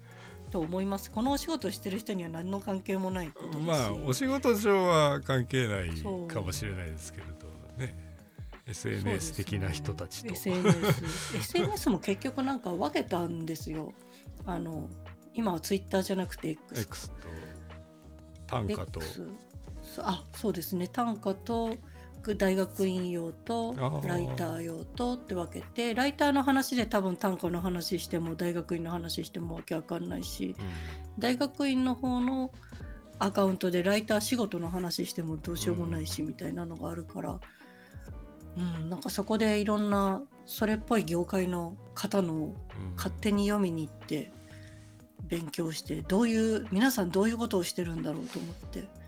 [0.50, 1.10] と思います。
[1.10, 5.90] このお仕事してる人には何の関係もないことまあお仕事上は関係ない
[6.28, 7.32] かもしれないですけれど
[7.78, 8.12] ね。
[8.66, 10.68] SNS 的な人たちと、ね、SNS
[11.36, 13.94] SNS も結局なんか分けたんですよ。
[14.44, 14.90] あの
[15.32, 17.14] 今はツイッターじゃなくて X, X と
[18.46, 19.00] 短歌と
[19.98, 20.88] あそうですね。
[20.88, 21.74] 短歌と
[22.36, 23.74] 大学院用と
[24.04, 30.66] ライター用とって分けてライターの話で多分短歌の話しても大学院の話してもわけわかんないし、うん、
[31.18, 32.52] 大学院の方の
[33.18, 37.40] アカウントでライター仕事の話してもどうしようもないし、みたいなのがあるから、
[38.56, 42.54] うん、なんかそこでいろんなそれっぽい業界の方の
[42.96, 44.32] 勝手に読みに行って
[45.26, 49.01] 勉強してどういう皆さんどういうことをしてるんだろうと思って。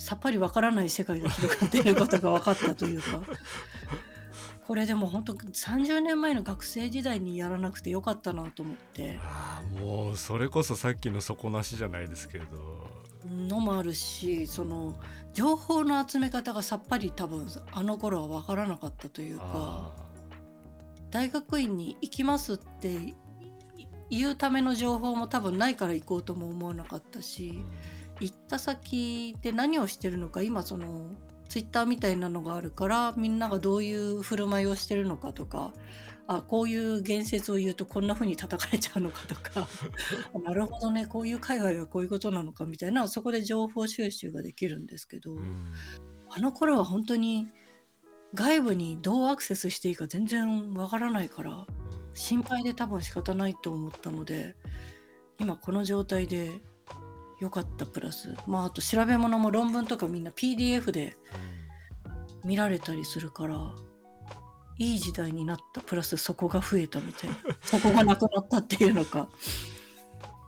[0.00, 3.20] さっぱりわからない世界が広がっていることが分かったというか。
[4.66, 9.20] これでも本当30年前の学生時代にやらなくてよかったなと思って。
[9.22, 12.88] あもうそれこそさっきの底なしじゃないですけれど。
[13.28, 14.98] のもあるしその
[15.34, 19.92] 情報の集め方がさっぱり多分あの頃は分からなかったというか。
[21.10, 23.14] 大学院に行きますって
[24.08, 27.48] 言うための情報も多分ないから行こうとも思わなかったし。
[27.48, 31.10] うん行った先で何をしてるのか今その
[31.48, 35.72] ツイッターみたいなのがあるからみんながどういう振る舞いをしてるのかとか
[36.28, 39.66] あこういう言説を言うとこんな風に叩かれちゃうのかとか
[40.44, 45.36] なるほどねこういう海外はこういうことなのかみたいなそこで情報収集ができるんですけど、
[46.28, 47.48] あの頃は本当に
[48.34, 51.66] 外部にどうアクセスしていいか全然わからないから
[52.14, 54.54] 心配で多分仕方ないと思ったので
[55.40, 56.60] 今この状態で
[57.40, 58.34] よかったプラス。
[58.46, 61.16] まああと調べ物も論文とかみんな PDF で
[62.44, 63.72] 見られたりするから
[64.78, 67.36] いい時代になったプラスそこが増えたみたいな。
[67.62, 69.28] そこがなくなったっていうのか。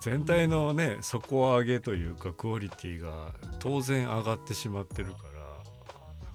[0.01, 5.19] 全体のね底上げというかクオリティが当然上がってしまってるか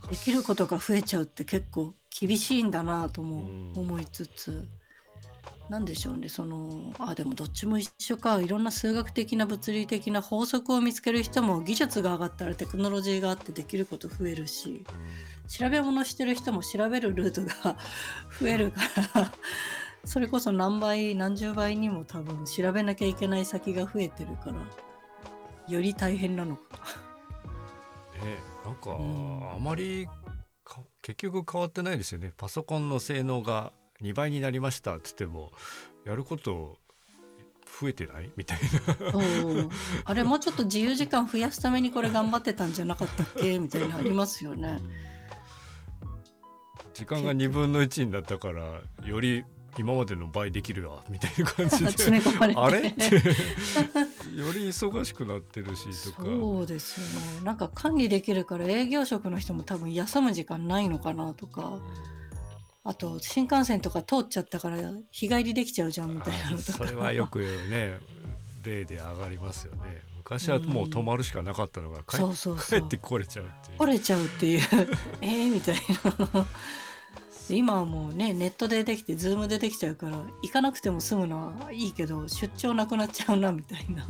[0.04, 0.10] ら。
[0.10, 4.68] できることが増えちゃうって結構厳しいんだなとも思いつつ、
[5.70, 6.30] 何でしょうね。
[6.30, 8.40] そのあでもどっちも一緒か。
[8.40, 14.86] いろんな数学的な物理的な法則を見つける人も技術が上がったらテクノロジーがあってできること増えるし。
[15.48, 17.78] 調べ物してる人も調べるルートが
[18.40, 18.82] 増えるか
[19.14, 19.32] ら。
[20.06, 24.56] それこそ何倍何十倍にも多分調べなきゃいけない先が増えてるから。
[25.68, 26.64] より大変なのか。
[28.16, 29.52] いなんか、うん。
[29.54, 30.08] あまり
[30.64, 32.34] か結局変わってないですよね。
[32.38, 35.52] パソコンの性能が2倍になりましたっつっても
[36.06, 36.78] やること
[37.80, 38.30] 増えてない？
[38.36, 38.60] みたい
[39.14, 39.70] な。
[40.06, 43.60] あれもうちょっと自由時間増やすためにこれ頑張ってたんじゃなかったっけ？
[43.60, 44.80] みたいなのありますよね。
[46.94, 49.44] 時間が2分の1になったからより
[49.78, 51.04] 今までの倍できるわ。
[51.10, 51.92] みたいな感じで。
[51.92, 52.60] 詰め込まれて。
[52.60, 52.80] あれ？
[52.90, 53.16] って。
[54.36, 56.24] より忙しくなってるしとか。
[56.24, 57.42] そうですよね。
[57.44, 61.80] なんか管理できるから営業職の人も多分休む時間ないのかなとか
[62.88, 64.78] あと新幹線とか通っちゃったから
[65.12, 66.78] 日帰りできちゃうじゃんみたいなのとか。
[66.78, 68.00] それはよくね
[68.64, 70.02] 例で上がりますよね。
[70.16, 72.82] 昔はもう泊まるしかなかったのが、帰そうそうそう。
[72.82, 73.78] 帰ってこれちゃうっていう。
[73.78, 74.62] 来れちゃうっていう。
[75.22, 75.76] えーみたい
[76.34, 76.46] な。
[77.50, 84.06] で今はもうねネットでできてズームでできちゃうから行かなくても済むのはいいけど出張なくなっちゃうなみたいな。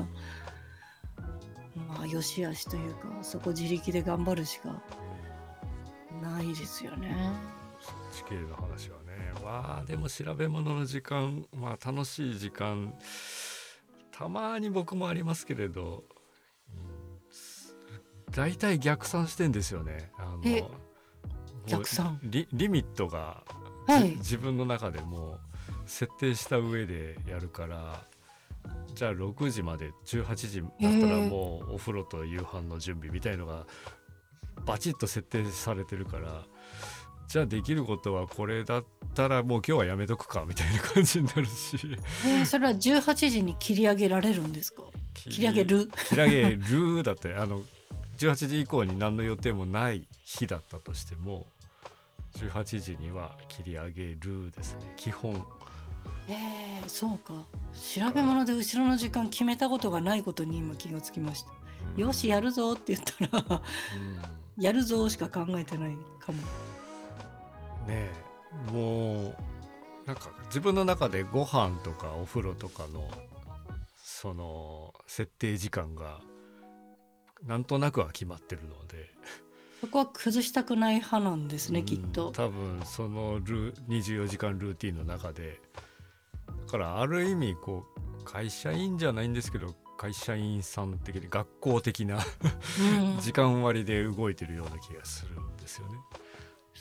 [1.76, 4.82] まあよしあしというかそこ自力で頑張るしか
[6.22, 7.16] ないですよね
[8.18, 9.34] 地形の話はね。
[9.44, 12.94] まあでも調べ物の時間まあ楽しい時間
[14.12, 16.04] たまに僕もありますけれど、
[18.28, 20.12] うん、大体逆算してんですよね。
[20.18, 20.70] あの
[21.68, 22.20] 逆算？
[22.24, 23.44] リリミットが、
[23.88, 24.10] はい。
[24.10, 25.40] じ自分の中でもう
[25.86, 28.04] 設定した上でやるから
[28.96, 33.68] じゃあ6時まで18時だったらもうお風呂と夕飯の準備みたいのが
[34.66, 36.44] バチッと設定されてるから
[37.28, 41.78] じゃあできることはこれだったらもう今日はやめとくかみたいな感じになるし。
[42.26, 44.84] えーそれは18時に切り上げられるんですか？
[45.14, 45.88] 切り上げる？
[46.10, 47.62] 切り上げるだってあの
[48.18, 51.46] 18時以降に何の予定もない日だったとしても
[52.38, 54.94] 18時には切り上げるですね。
[54.96, 55.46] 基本。
[56.30, 57.34] えー、そうか。
[57.74, 61.52] 調べ物で後ろの時間決めたことがないことに今気がつきました、
[61.96, 62.02] うん。
[62.02, 63.62] よしやるぞって言ったら
[64.58, 64.64] うん。
[64.64, 66.42] やるぞしか考えてないかも
[67.88, 68.10] ね
[68.70, 69.36] えもう
[70.06, 73.10] なんか自分の中でご飯とかお風呂とかの
[73.98, 76.20] その設定時間が
[77.46, 79.12] なんとなくは決まってるので。
[79.82, 82.32] そこは崩したくない派なんですね、きっうんと。
[82.32, 85.62] 多分そのル24時間ルーティンの中で。
[86.66, 87.86] だからある意味こ
[88.20, 93.20] う会社員じゃないんですけど会社員さん的に学校的なうん。
[93.22, 95.94] 時間割で動いてるような気がするんですよね。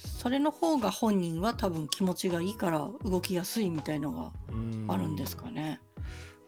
[0.07, 4.87] それの方が本人は多分気持ちがいいから動きやすいみたいのがうん。
[4.89, 5.81] あるんですかね。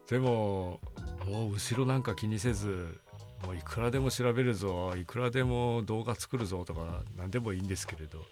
[0.09, 0.81] でも
[1.27, 2.99] もう後ろなんか気にせず
[3.45, 8.25] もういくらでも調べるぞいくらでも動画作るぞとか何でもいいんですけれど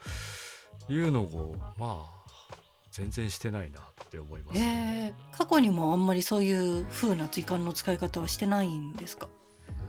[0.89, 2.57] いうのをまあ
[2.91, 9.29] 全然してないなって思います、えー、過去にもあんまりそういう風な時間の使い方はしてないんですか？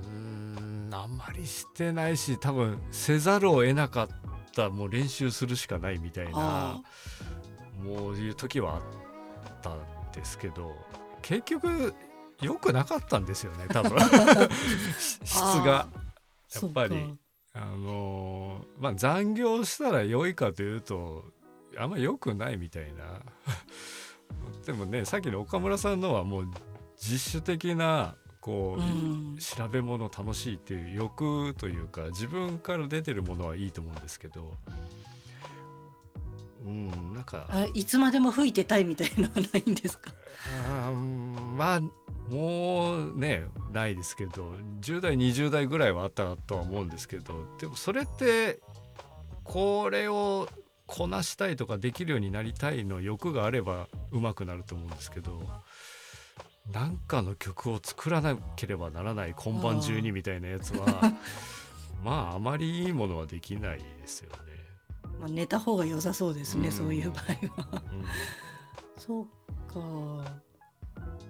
[0.04, 4.08] うーんあんまりしてないし多分せざるを得なかっ
[4.58, 6.82] たもう練習するしかないみたいなあ
[7.82, 8.80] もういう時はあ
[9.50, 9.80] ったん
[10.14, 10.76] ですけど
[11.22, 11.94] 結局
[12.42, 13.98] 良くなかったんですよね 多分。
[15.24, 15.88] 質が。
[16.50, 17.18] ーやっぱり。
[17.54, 21.26] あのーまあ残業したら良いかというと
[21.76, 23.22] あんま良くないみたいな。
[24.66, 26.52] でもねさっきの岡村さんのはもう
[27.02, 29.38] 自主的なこう、うん。
[29.38, 34.56] 調べ物楽しいっていう欲というか自分から出てるものはいいと思うんですけど。
[36.66, 37.46] うんなんか。
[37.50, 40.12] あいつまでも吹いてたいみたいなのはないんですか？
[40.70, 40.94] あー
[41.56, 41.82] まあ
[42.30, 48.60] もうねないですけど10代20代ぐらいはあったとは思うんですけどでもそれって
[49.44, 50.50] これを
[50.86, 55.42] こなしたいとかできるようになりたいの欲があれば上手くなると思うんですけど
[56.72, 61.14] なんかの曲を作らなければならない今晩中にみたいなやつは
[62.04, 64.38] まああまりいいものはできないですよね。
[65.20, 67.24] まあ、寝た方が良さそうですね、うんそういう場合
[67.62, 67.82] は。
[67.92, 68.06] うん
[68.98, 69.26] そう
[69.74, 70.48] か。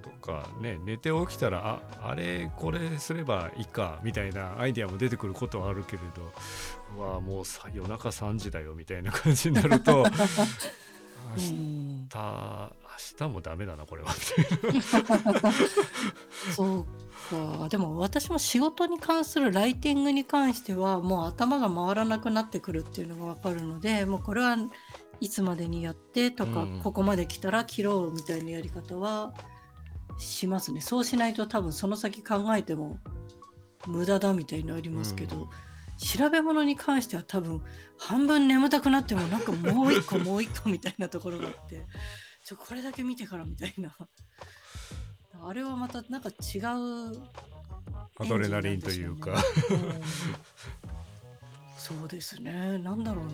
[0.02, 6.32] とかね寝て起きたらああれこれすればいいかみたいなアイデアも出てくることはあるけれど
[6.98, 10.06] うわもうさ夜中3時だよみたいな感じになると う
[11.36, 12.10] 明日ん、
[13.20, 14.10] 明日もダメだなこれは。
[16.56, 16.86] そう
[17.30, 17.70] か。
[17.70, 24.58] でも私も仕事に関するライティングに関してはもう頭が回らなくなってくるっていうのが分かるのでもうこれは
[25.20, 29.34] いつまでにやってとか、うんここまで来たら切ろうみたいなやり方は
[30.18, 30.82] しますね。
[30.82, 32.98] そうしないと多分その先考えても
[33.86, 35.50] 無駄だみたいになりますけど、うん
[35.98, 37.62] 調べ物に関しては多分
[37.98, 41.86] 半分眠たくなってもなんかもう一個もう一個みたいなところがあって
[42.48, 43.94] ちょこれだけ見てからみたいな
[45.46, 46.64] あれはまたなんか違う
[48.20, 49.44] アドレナリンというか
[51.78, 52.78] そうですね。
[52.78, 53.32] なんだろうな。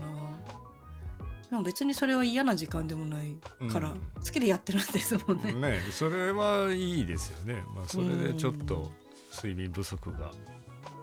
[1.51, 3.35] でも別にそれは嫌な時間でもない
[3.71, 5.53] から、うん好きでやってるんですもんね。
[5.53, 7.63] ねそれはいいですよね。
[7.75, 8.91] まあそれでちょっと
[9.31, 10.31] 睡眠不足が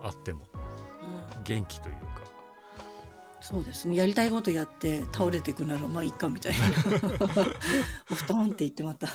[0.02, 0.48] あっても
[1.36, 2.19] うん元気というか。
[3.40, 3.96] そうですね。
[3.96, 6.58] やりたいことやって倒れていくならまあいいかみたいな。
[8.10, 9.08] お布団って言ってまた。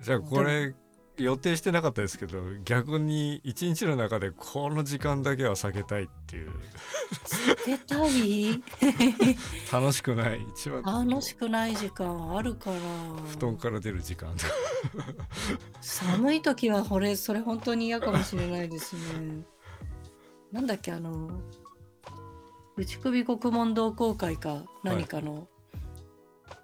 [0.00, 0.74] じゃあこれ
[1.16, 6.50] 予定してなかったですけど逆に一日の中でこの時間だけは避けたいっていう
[7.64, 8.60] 出たい？
[9.72, 12.76] 楽しくない一番楽しくない時間あるから。
[13.30, 14.34] 布団から出る時間
[15.80, 19.44] 寒い時はこれそれ本当に嫌かもしれないですね。
[20.50, 21.30] なんだっけあの
[22.76, 25.46] 内首獄門同好会か何かの、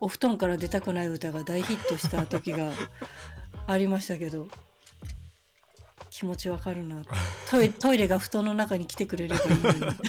[0.00, 2.72] お布団から出たくない歌が大ヒットした時が
[3.66, 4.48] ありましたけど
[6.11, 7.02] 気持ちわかるな。
[7.48, 9.61] トイ トイレが布団の中に来てくれればいいみ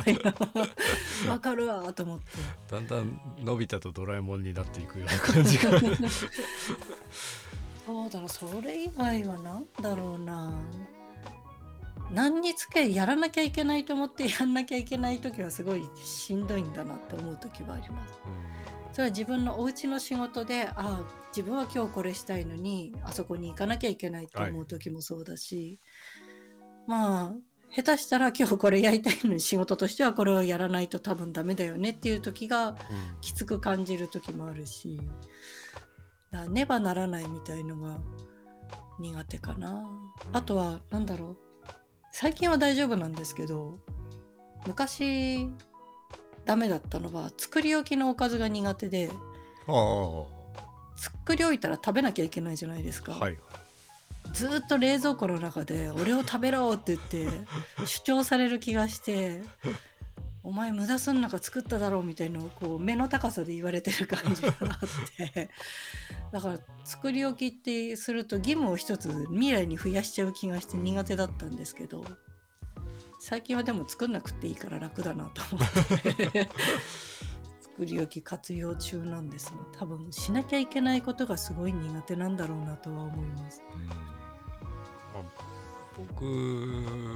[0.02, 2.26] たいなわかるわと思って。
[2.70, 5.80] だんだんのび太とドラえもんになっていくような感じが。
[7.86, 10.52] そうだなそれ以外は何だろうな
[12.14, 18.14] 何につけやらなきゃいけないと思ってやんなきゃいけない時はすごいしんどいんだなって思う時はあります。
[18.92, 21.02] それは自分のお家の仕事でああ
[21.36, 25.80] 自分は今日これしたいのにあそこに行かなきゃいけないと思う時もそうだし、
[26.88, 27.34] まあ
[27.74, 32.76] 下手したら今日これやりたいのに仕事としてはこれをやらないと多分ダメだよねっていう時が
[33.22, 35.00] きつく感じる時もあるし
[36.32, 37.98] だねばならないみたいのが
[39.00, 39.84] 苦手かな。
[40.34, 41.38] あとはなんだろう
[42.12, 43.80] 最近は大丈夫なんですけど
[44.68, 45.48] 昔
[46.46, 49.10] ダメだったのは作り置きのおかずが苦手で
[50.98, 53.38] 作り置いたら食べなきゃいけないじゃないですか、はい
[54.34, 57.28] ずーっと冷蔵庫の中で「俺を食べろ!」って言って
[57.86, 59.44] 主張される気がして
[60.44, 64.80] 「お前無駄すん中作っただろ」うみたいなのこう目の高さで言われてる感じがあっ
[65.18, 65.50] て。
[66.32, 72.06] だから作り置きってすると義務を一つ未来に増やしちゃう気がして苦手だったんですけど
[73.20, 76.50] 最近はでも作んなくていいから楽だなと思って。
[77.60, 83.62] 作り置き活用中なんですが多分しなきゃいけないことがすごい苦手なんだろうなとは思います。
[85.98, 86.26] 僕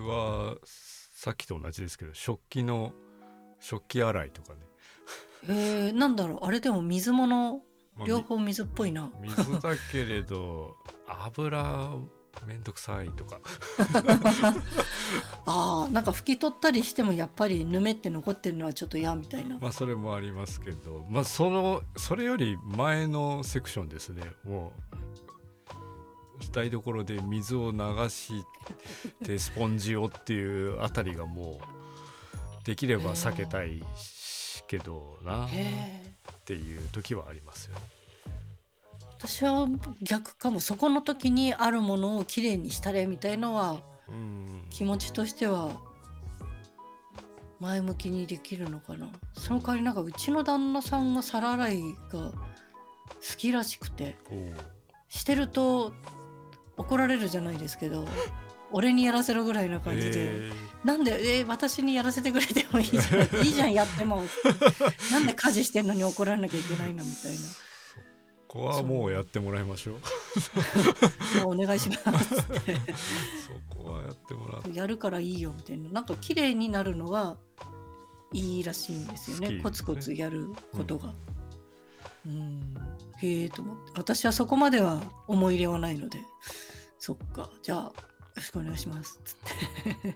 [0.07, 2.93] はさっきと同じですけど食器の
[3.65, 4.59] 食器洗いとかね、
[5.49, 6.45] えー、なんだろう。
[6.45, 7.63] あれでも水物？
[7.97, 9.09] まあ両方水っぽいな。
[9.19, 10.75] み水だけれど
[11.07, 11.89] 油
[12.45, 13.39] めんどくさいとか。
[15.47, 19.57] ああなんか拭き取ったりしてもやっぱりぬめって残ってるのはちょっと嫌みたいな。
[19.57, 21.07] まあそれもありますけど。
[21.09, 24.21] まあそのそれより前のセクションですね。
[24.43, 24.73] も
[26.39, 28.45] う台所で水を流し
[29.23, 31.84] てスポンジをっていうあたりがもう
[32.65, 35.49] できれば避けたいしけどなっ
[36.45, 37.81] ていう時はありますよね。
[39.17, 39.67] 私は
[40.01, 40.59] 逆かも。
[40.59, 43.77] そこの時にあるものをきれいにしたれみたいのは
[44.09, 44.65] うん。
[44.69, 45.69] 気持ちとしては
[47.59, 49.07] 前向きにできるのかな。
[49.37, 52.33] その代わりなんかうちの旦那さんが皿洗いが好
[53.37, 54.15] きらしくて。
[55.07, 55.93] してると
[56.77, 58.05] 怒られるじゃないですけど
[58.71, 60.51] 俺にやらせろぐらいな感じで、え
[60.83, 63.05] なんで、えー私にやらせてくれてもいいじゃん。
[63.45, 64.23] いいじゃんやっても。
[65.11, 67.37] なんで家事してんのに怒られなきゃいけないのみたいな。
[67.37, 67.65] ー
[68.47, 71.43] ここはもうやってもらいましょう。
[71.43, 71.61] もう。
[71.61, 72.41] お願いしますそ
[73.69, 74.33] こはやって。
[74.33, 74.77] もらって。
[74.77, 75.89] やるからいいよみたいな。
[75.89, 77.37] なんか綺麗になるのが
[78.31, 79.49] いいらしいんですよね。
[79.49, 79.63] ね。
[79.63, 81.13] コツコツやることが。
[82.25, 82.75] うん。
[83.17, 83.91] へえと思って。
[83.95, 86.19] 私はそこまでは思い入れはないので。
[86.97, 87.49] そっか。
[87.61, 87.93] じゃあよ
[88.35, 89.19] ろしくお願いします。
[89.23, 89.35] つっ
[90.03, 90.15] て。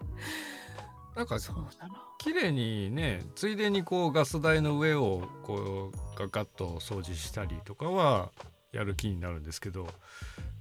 [1.16, 1.94] なんかそうだな。
[2.18, 8.32] 綺麗にねついでにこうガス台の上をこうガガッと掃除したりとかは
[8.72, 9.88] やる気になるんですけど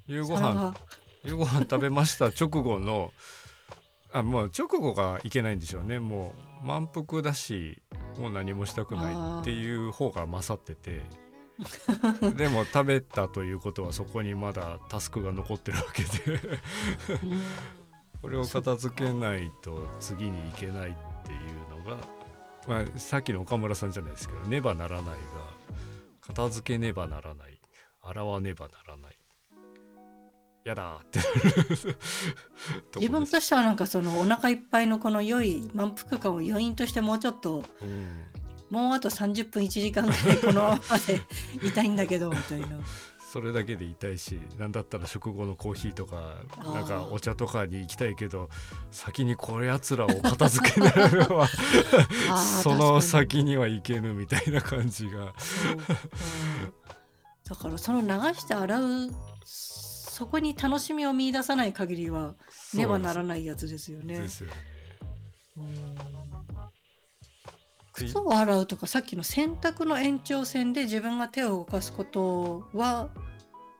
[0.06, 0.74] 夕ご飯
[1.24, 3.12] 夕ご飯食べました直後の
[4.12, 5.98] あもう直後がいけないんでしょうね。
[5.98, 7.82] もう満腹だし
[8.18, 11.02] もう何もしたくないっていう方が勝ってて
[12.36, 16.08] でも食べたということはそこにまだタスクが残ってるわけで。
[17.22, 17.42] うん。
[18.22, 20.92] これを片付けないと次に行けないっ
[21.24, 21.98] ていうのが、
[22.66, 25.14] まあ、さっきの岡村さんじゃないですけどねばならないが
[26.20, 27.60] 片付けねばならない。
[28.02, 29.18] 洗わねばならない。
[30.64, 31.20] やだーって。
[33.00, 38.26] 自分としてはなんかそのお腹いっぱいのこの良い満腹感を余韻としてもうちょっとうん
[38.70, 41.20] もうあと30分1時間ぐらいこの ままで
[41.66, 42.78] いたいんだけどみたいな。
[43.30, 48.48] それだけでいたいし何だったら食後のコーヒーとかなんかお茶とかに行きたいけど
[48.90, 51.44] 先にこやつらを片付けながらは
[52.30, 55.34] あー その先には行けぬみたいな感じが。
[57.44, 59.10] だからその流して洗う
[59.44, 62.34] そこに楽しみを見出さない限りは
[62.72, 64.20] ねばならないやつですよね。
[64.20, 64.54] ですよね。
[68.06, 73.08] 靴を洗うとかさっきの洗濯の延長線で自分が手を動かすことは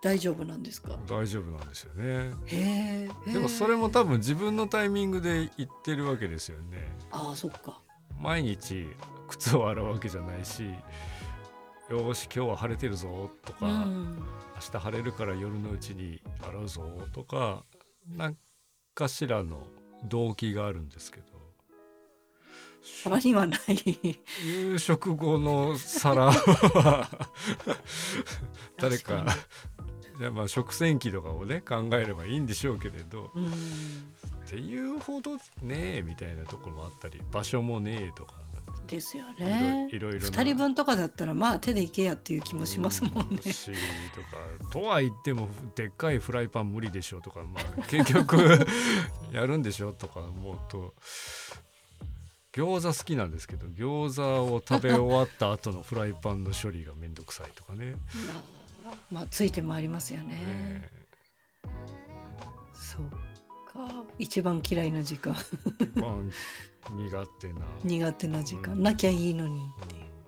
[0.03, 0.97] 大丈夫なんですか？
[1.09, 2.33] 大丈夫なんですよね。
[2.47, 3.33] へえ。
[3.33, 6.89] でもそれも多分自分のタイミングで行ってるわけですよね。
[7.11, 7.81] ああそっか。
[8.19, 8.87] 毎日
[9.29, 14.17] 靴を洗うわけじゃないしよーし今日は晴れてるぞとか、うん。
[14.57, 17.65] 明日晴れるから夜のうちに洗うぞとか
[18.07, 18.37] 何
[18.95, 19.63] かしらの
[20.05, 21.27] 動機があるんですけど
[23.05, 24.19] たまにはない。
[24.45, 27.09] 夕食後の皿は
[28.77, 29.37] 誰か 確か
[30.21, 33.47] いやまあ食洗機とかをね考えればいいんでしょうけれどうん。
[33.47, 38.35] っていうほどねえみたいなところもあったり場所もねえとか
[38.89, 39.89] ですよね。
[39.93, 43.53] いろいろいろな二人分とかだったらまあ手でいけやっていう気もしますもんね。
[43.53, 43.71] し
[44.15, 48.67] とかとは言ってもでっかいフライパン無理でしょとか、まあ、結局
[49.31, 50.95] やるんでしょとか思うと
[52.59, 57.95] 餃子好きなんですけど餃子を食べ終わった後のフライパンの処理がめんどくさいとかね。
[59.13, 60.35] まあついてもありますよね。
[60.35, 60.91] ね
[62.75, 63.11] そう
[63.73, 64.05] か。
[64.19, 65.37] 一番嫌いな時間。
[65.95, 68.75] まあ苦手な苦手な時間。
[68.75, 69.63] うんなきゃいいのに。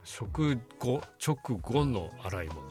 [0.05, 2.61] 食後直後の洗い物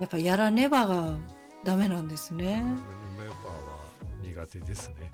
[0.00, 1.18] やっぱやらねばが
[1.64, 2.62] ダメなんですね。
[2.62, 3.07] メンバーは
[4.38, 5.10] 苦手ですね。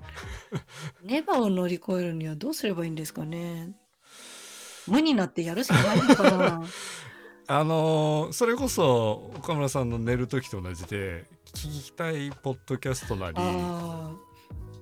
[1.03, 3.71] ネバを乗り越えるにはどうすればいいんですかね。
[4.87, 6.63] 無になってやるしかないのかな。
[7.47, 14.15] あのーそれこそ岡村さんの寝る時と同じで聞きたいポッドキャストなりあ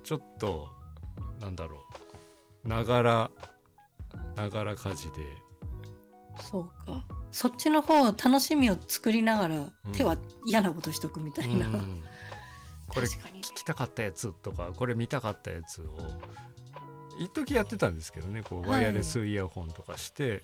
[0.02, 0.70] ちょっと
[1.40, 1.84] なんだろ
[2.64, 3.30] うながら
[4.34, 5.12] ながら家事で
[6.38, 7.04] あ、そうか。
[7.32, 10.16] そっちの方楽しみを作りながら、うん手は
[10.46, 11.66] 嫌なことしとくみたいな。
[11.66, 12.02] うん
[12.94, 15.96] これ聞きたかったやつとかこれ見たかったやつを
[17.18, 18.70] 一時やってたんですけどねこうはい。
[18.70, 20.42] ワイヤレスイヤホンとかして、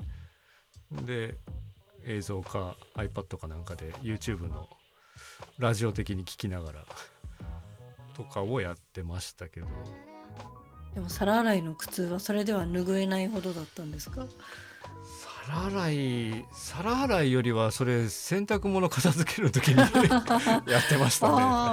[0.90, 1.36] で
[2.04, 4.68] 映像か iPad かなんかで YouTube の
[5.58, 6.84] ラジオ的に聞きながら
[8.14, 9.66] とかをやってましたけど。
[10.94, 14.26] でも皿洗いの苦痛はそれでは拭えないほどだったんですか？
[15.46, 19.78] 皿洗い皿洗いよりはそれ洗濯物片付ける時に
[20.70, 21.28] やってました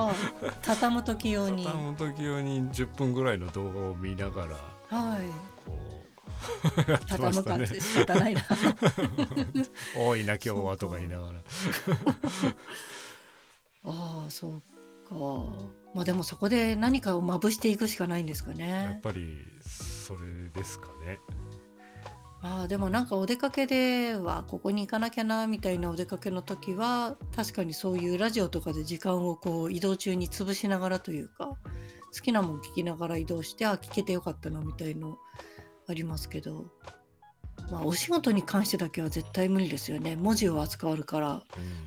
[0.09, 0.13] ね。
[0.61, 1.65] 畳む時用に。
[1.65, 4.55] 畳む時用に10分ぐらいの動画を見ながら
[4.97, 5.27] はい。
[5.65, 5.77] こ
[6.87, 7.67] う やってましたね。
[7.67, 8.41] て仕方ないな。
[9.97, 11.39] 多いな今日はとか言いながら。
[13.85, 14.61] ああ、そう
[15.09, 15.15] か。
[15.93, 18.99] まあでもそこで何かをまぶしていくしかないんですかやっね。
[19.03, 21.19] ぱりそれですかね。
[22.41, 31.57] まあでもなんかお出かけではここに行かなきゃなみたいなお出かけの時は確かにそういうラジオとかで時間をこう移動中に潰しながらというか好
[32.21, 35.17] きなもん聞きながら移動してあ聞けてよかったなみたいの
[35.87, 36.67] ありますけど
[37.71, 40.15] まあお仕事に関してだけは絶対無理ですよね。
[40.15, 41.41] 文字を扱うからうん。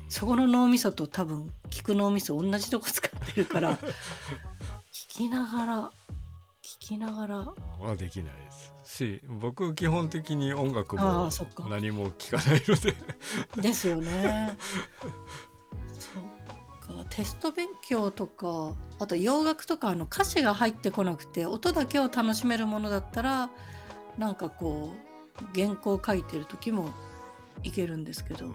[0.09, 3.79] そこの脳みそと多分聞く脳みそ同じとこ使ってるから聞
[5.07, 5.91] きながら
[6.61, 7.37] 聞きながら。
[7.79, 8.50] はできない
[8.91, 12.95] し僕基本的に音楽あも何も聞かないので
[13.61, 14.57] ですよね。
[15.97, 23.49] そうかテスト勉強とかあと洋楽とかあの歌詞が入ってこなくて音だけを楽しめるものだったら
[24.17, 24.93] なんかこ
[25.39, 26.93] う原稿書いてる時も
[27.63, 28.51] いけるんですけど、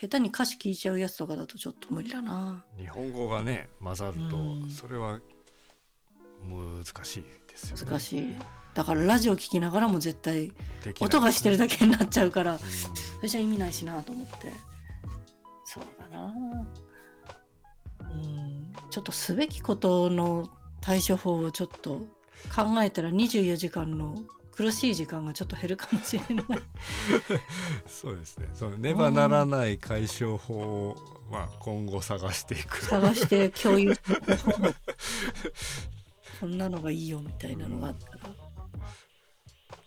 [0.00, 2.64] 下手に歌詞聞いちゃうやつとかだとちょっと無理だな。
[2.78, 5.20] 日本語がね混ざるとうんそれは
[6.48, 7.84] 難しいですよね。
[7.90, 8.36] 難しい。
[8.78, 10.52] だからラジオ聞きながらも絶対
[11.00, 12.58] 音がしてるだけになっちゃうからうん。
[12.58, 12.64] そ
[13.22, 14.52] れじゃ意味ないしなと思って。
[15.64, 16.32] そうだな。
[18.02, 18.72] うん。
[18.88, 20.48] ちょっとすべきことの
[20.80, 22.06] 対処法をちょっと
[22.54, 24.22] 考えたら24時間の
[24.52, 26.46] 苦しい時間がちょっと減るかもしれない。
[27.88, 28.48] そうですね。
[28.54, 30.96] そのねばならない解消法を
[31.32, 32.80] まあ今後探していく。
[32.84, 33.92] 探して共有。
[36.38, 38.47] こんなのがいいよみたいなのがあったら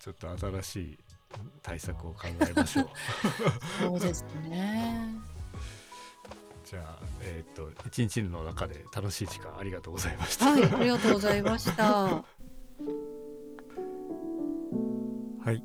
[0.01, 0.97] ちょっと新しい
[1.61, 2.89] 対策を考えましょう。
[3.79, 5.13] そうですね
[6.65, 10.45] じゃあえっ、と一日の中で楽しい時間ありがとうございました。
[10.47, 12.23] はいありがとうございましたは
[15.51, 15.63] い。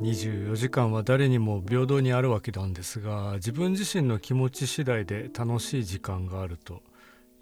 [0.00, 6.80] 24時間は誰にも平等にあるわけなんですが自分自身の気持ち次第で楽しい時間があると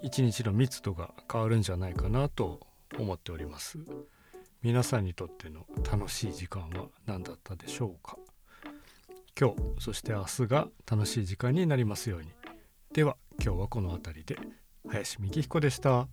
[0.02, 2.66] 一日の密度が変わるんじゃないかなと
[2.98, 3.78] 思っております
[4.60, 8.16] 皆さんにとっての楽しい時間は何だったでしょうか？
[9.38, 12.28] 今日そして明日が楽しい時間になりますように
[12.92, 14.36] では今日はこの辺りで
[14.88, 16.08] 林幹彦でした。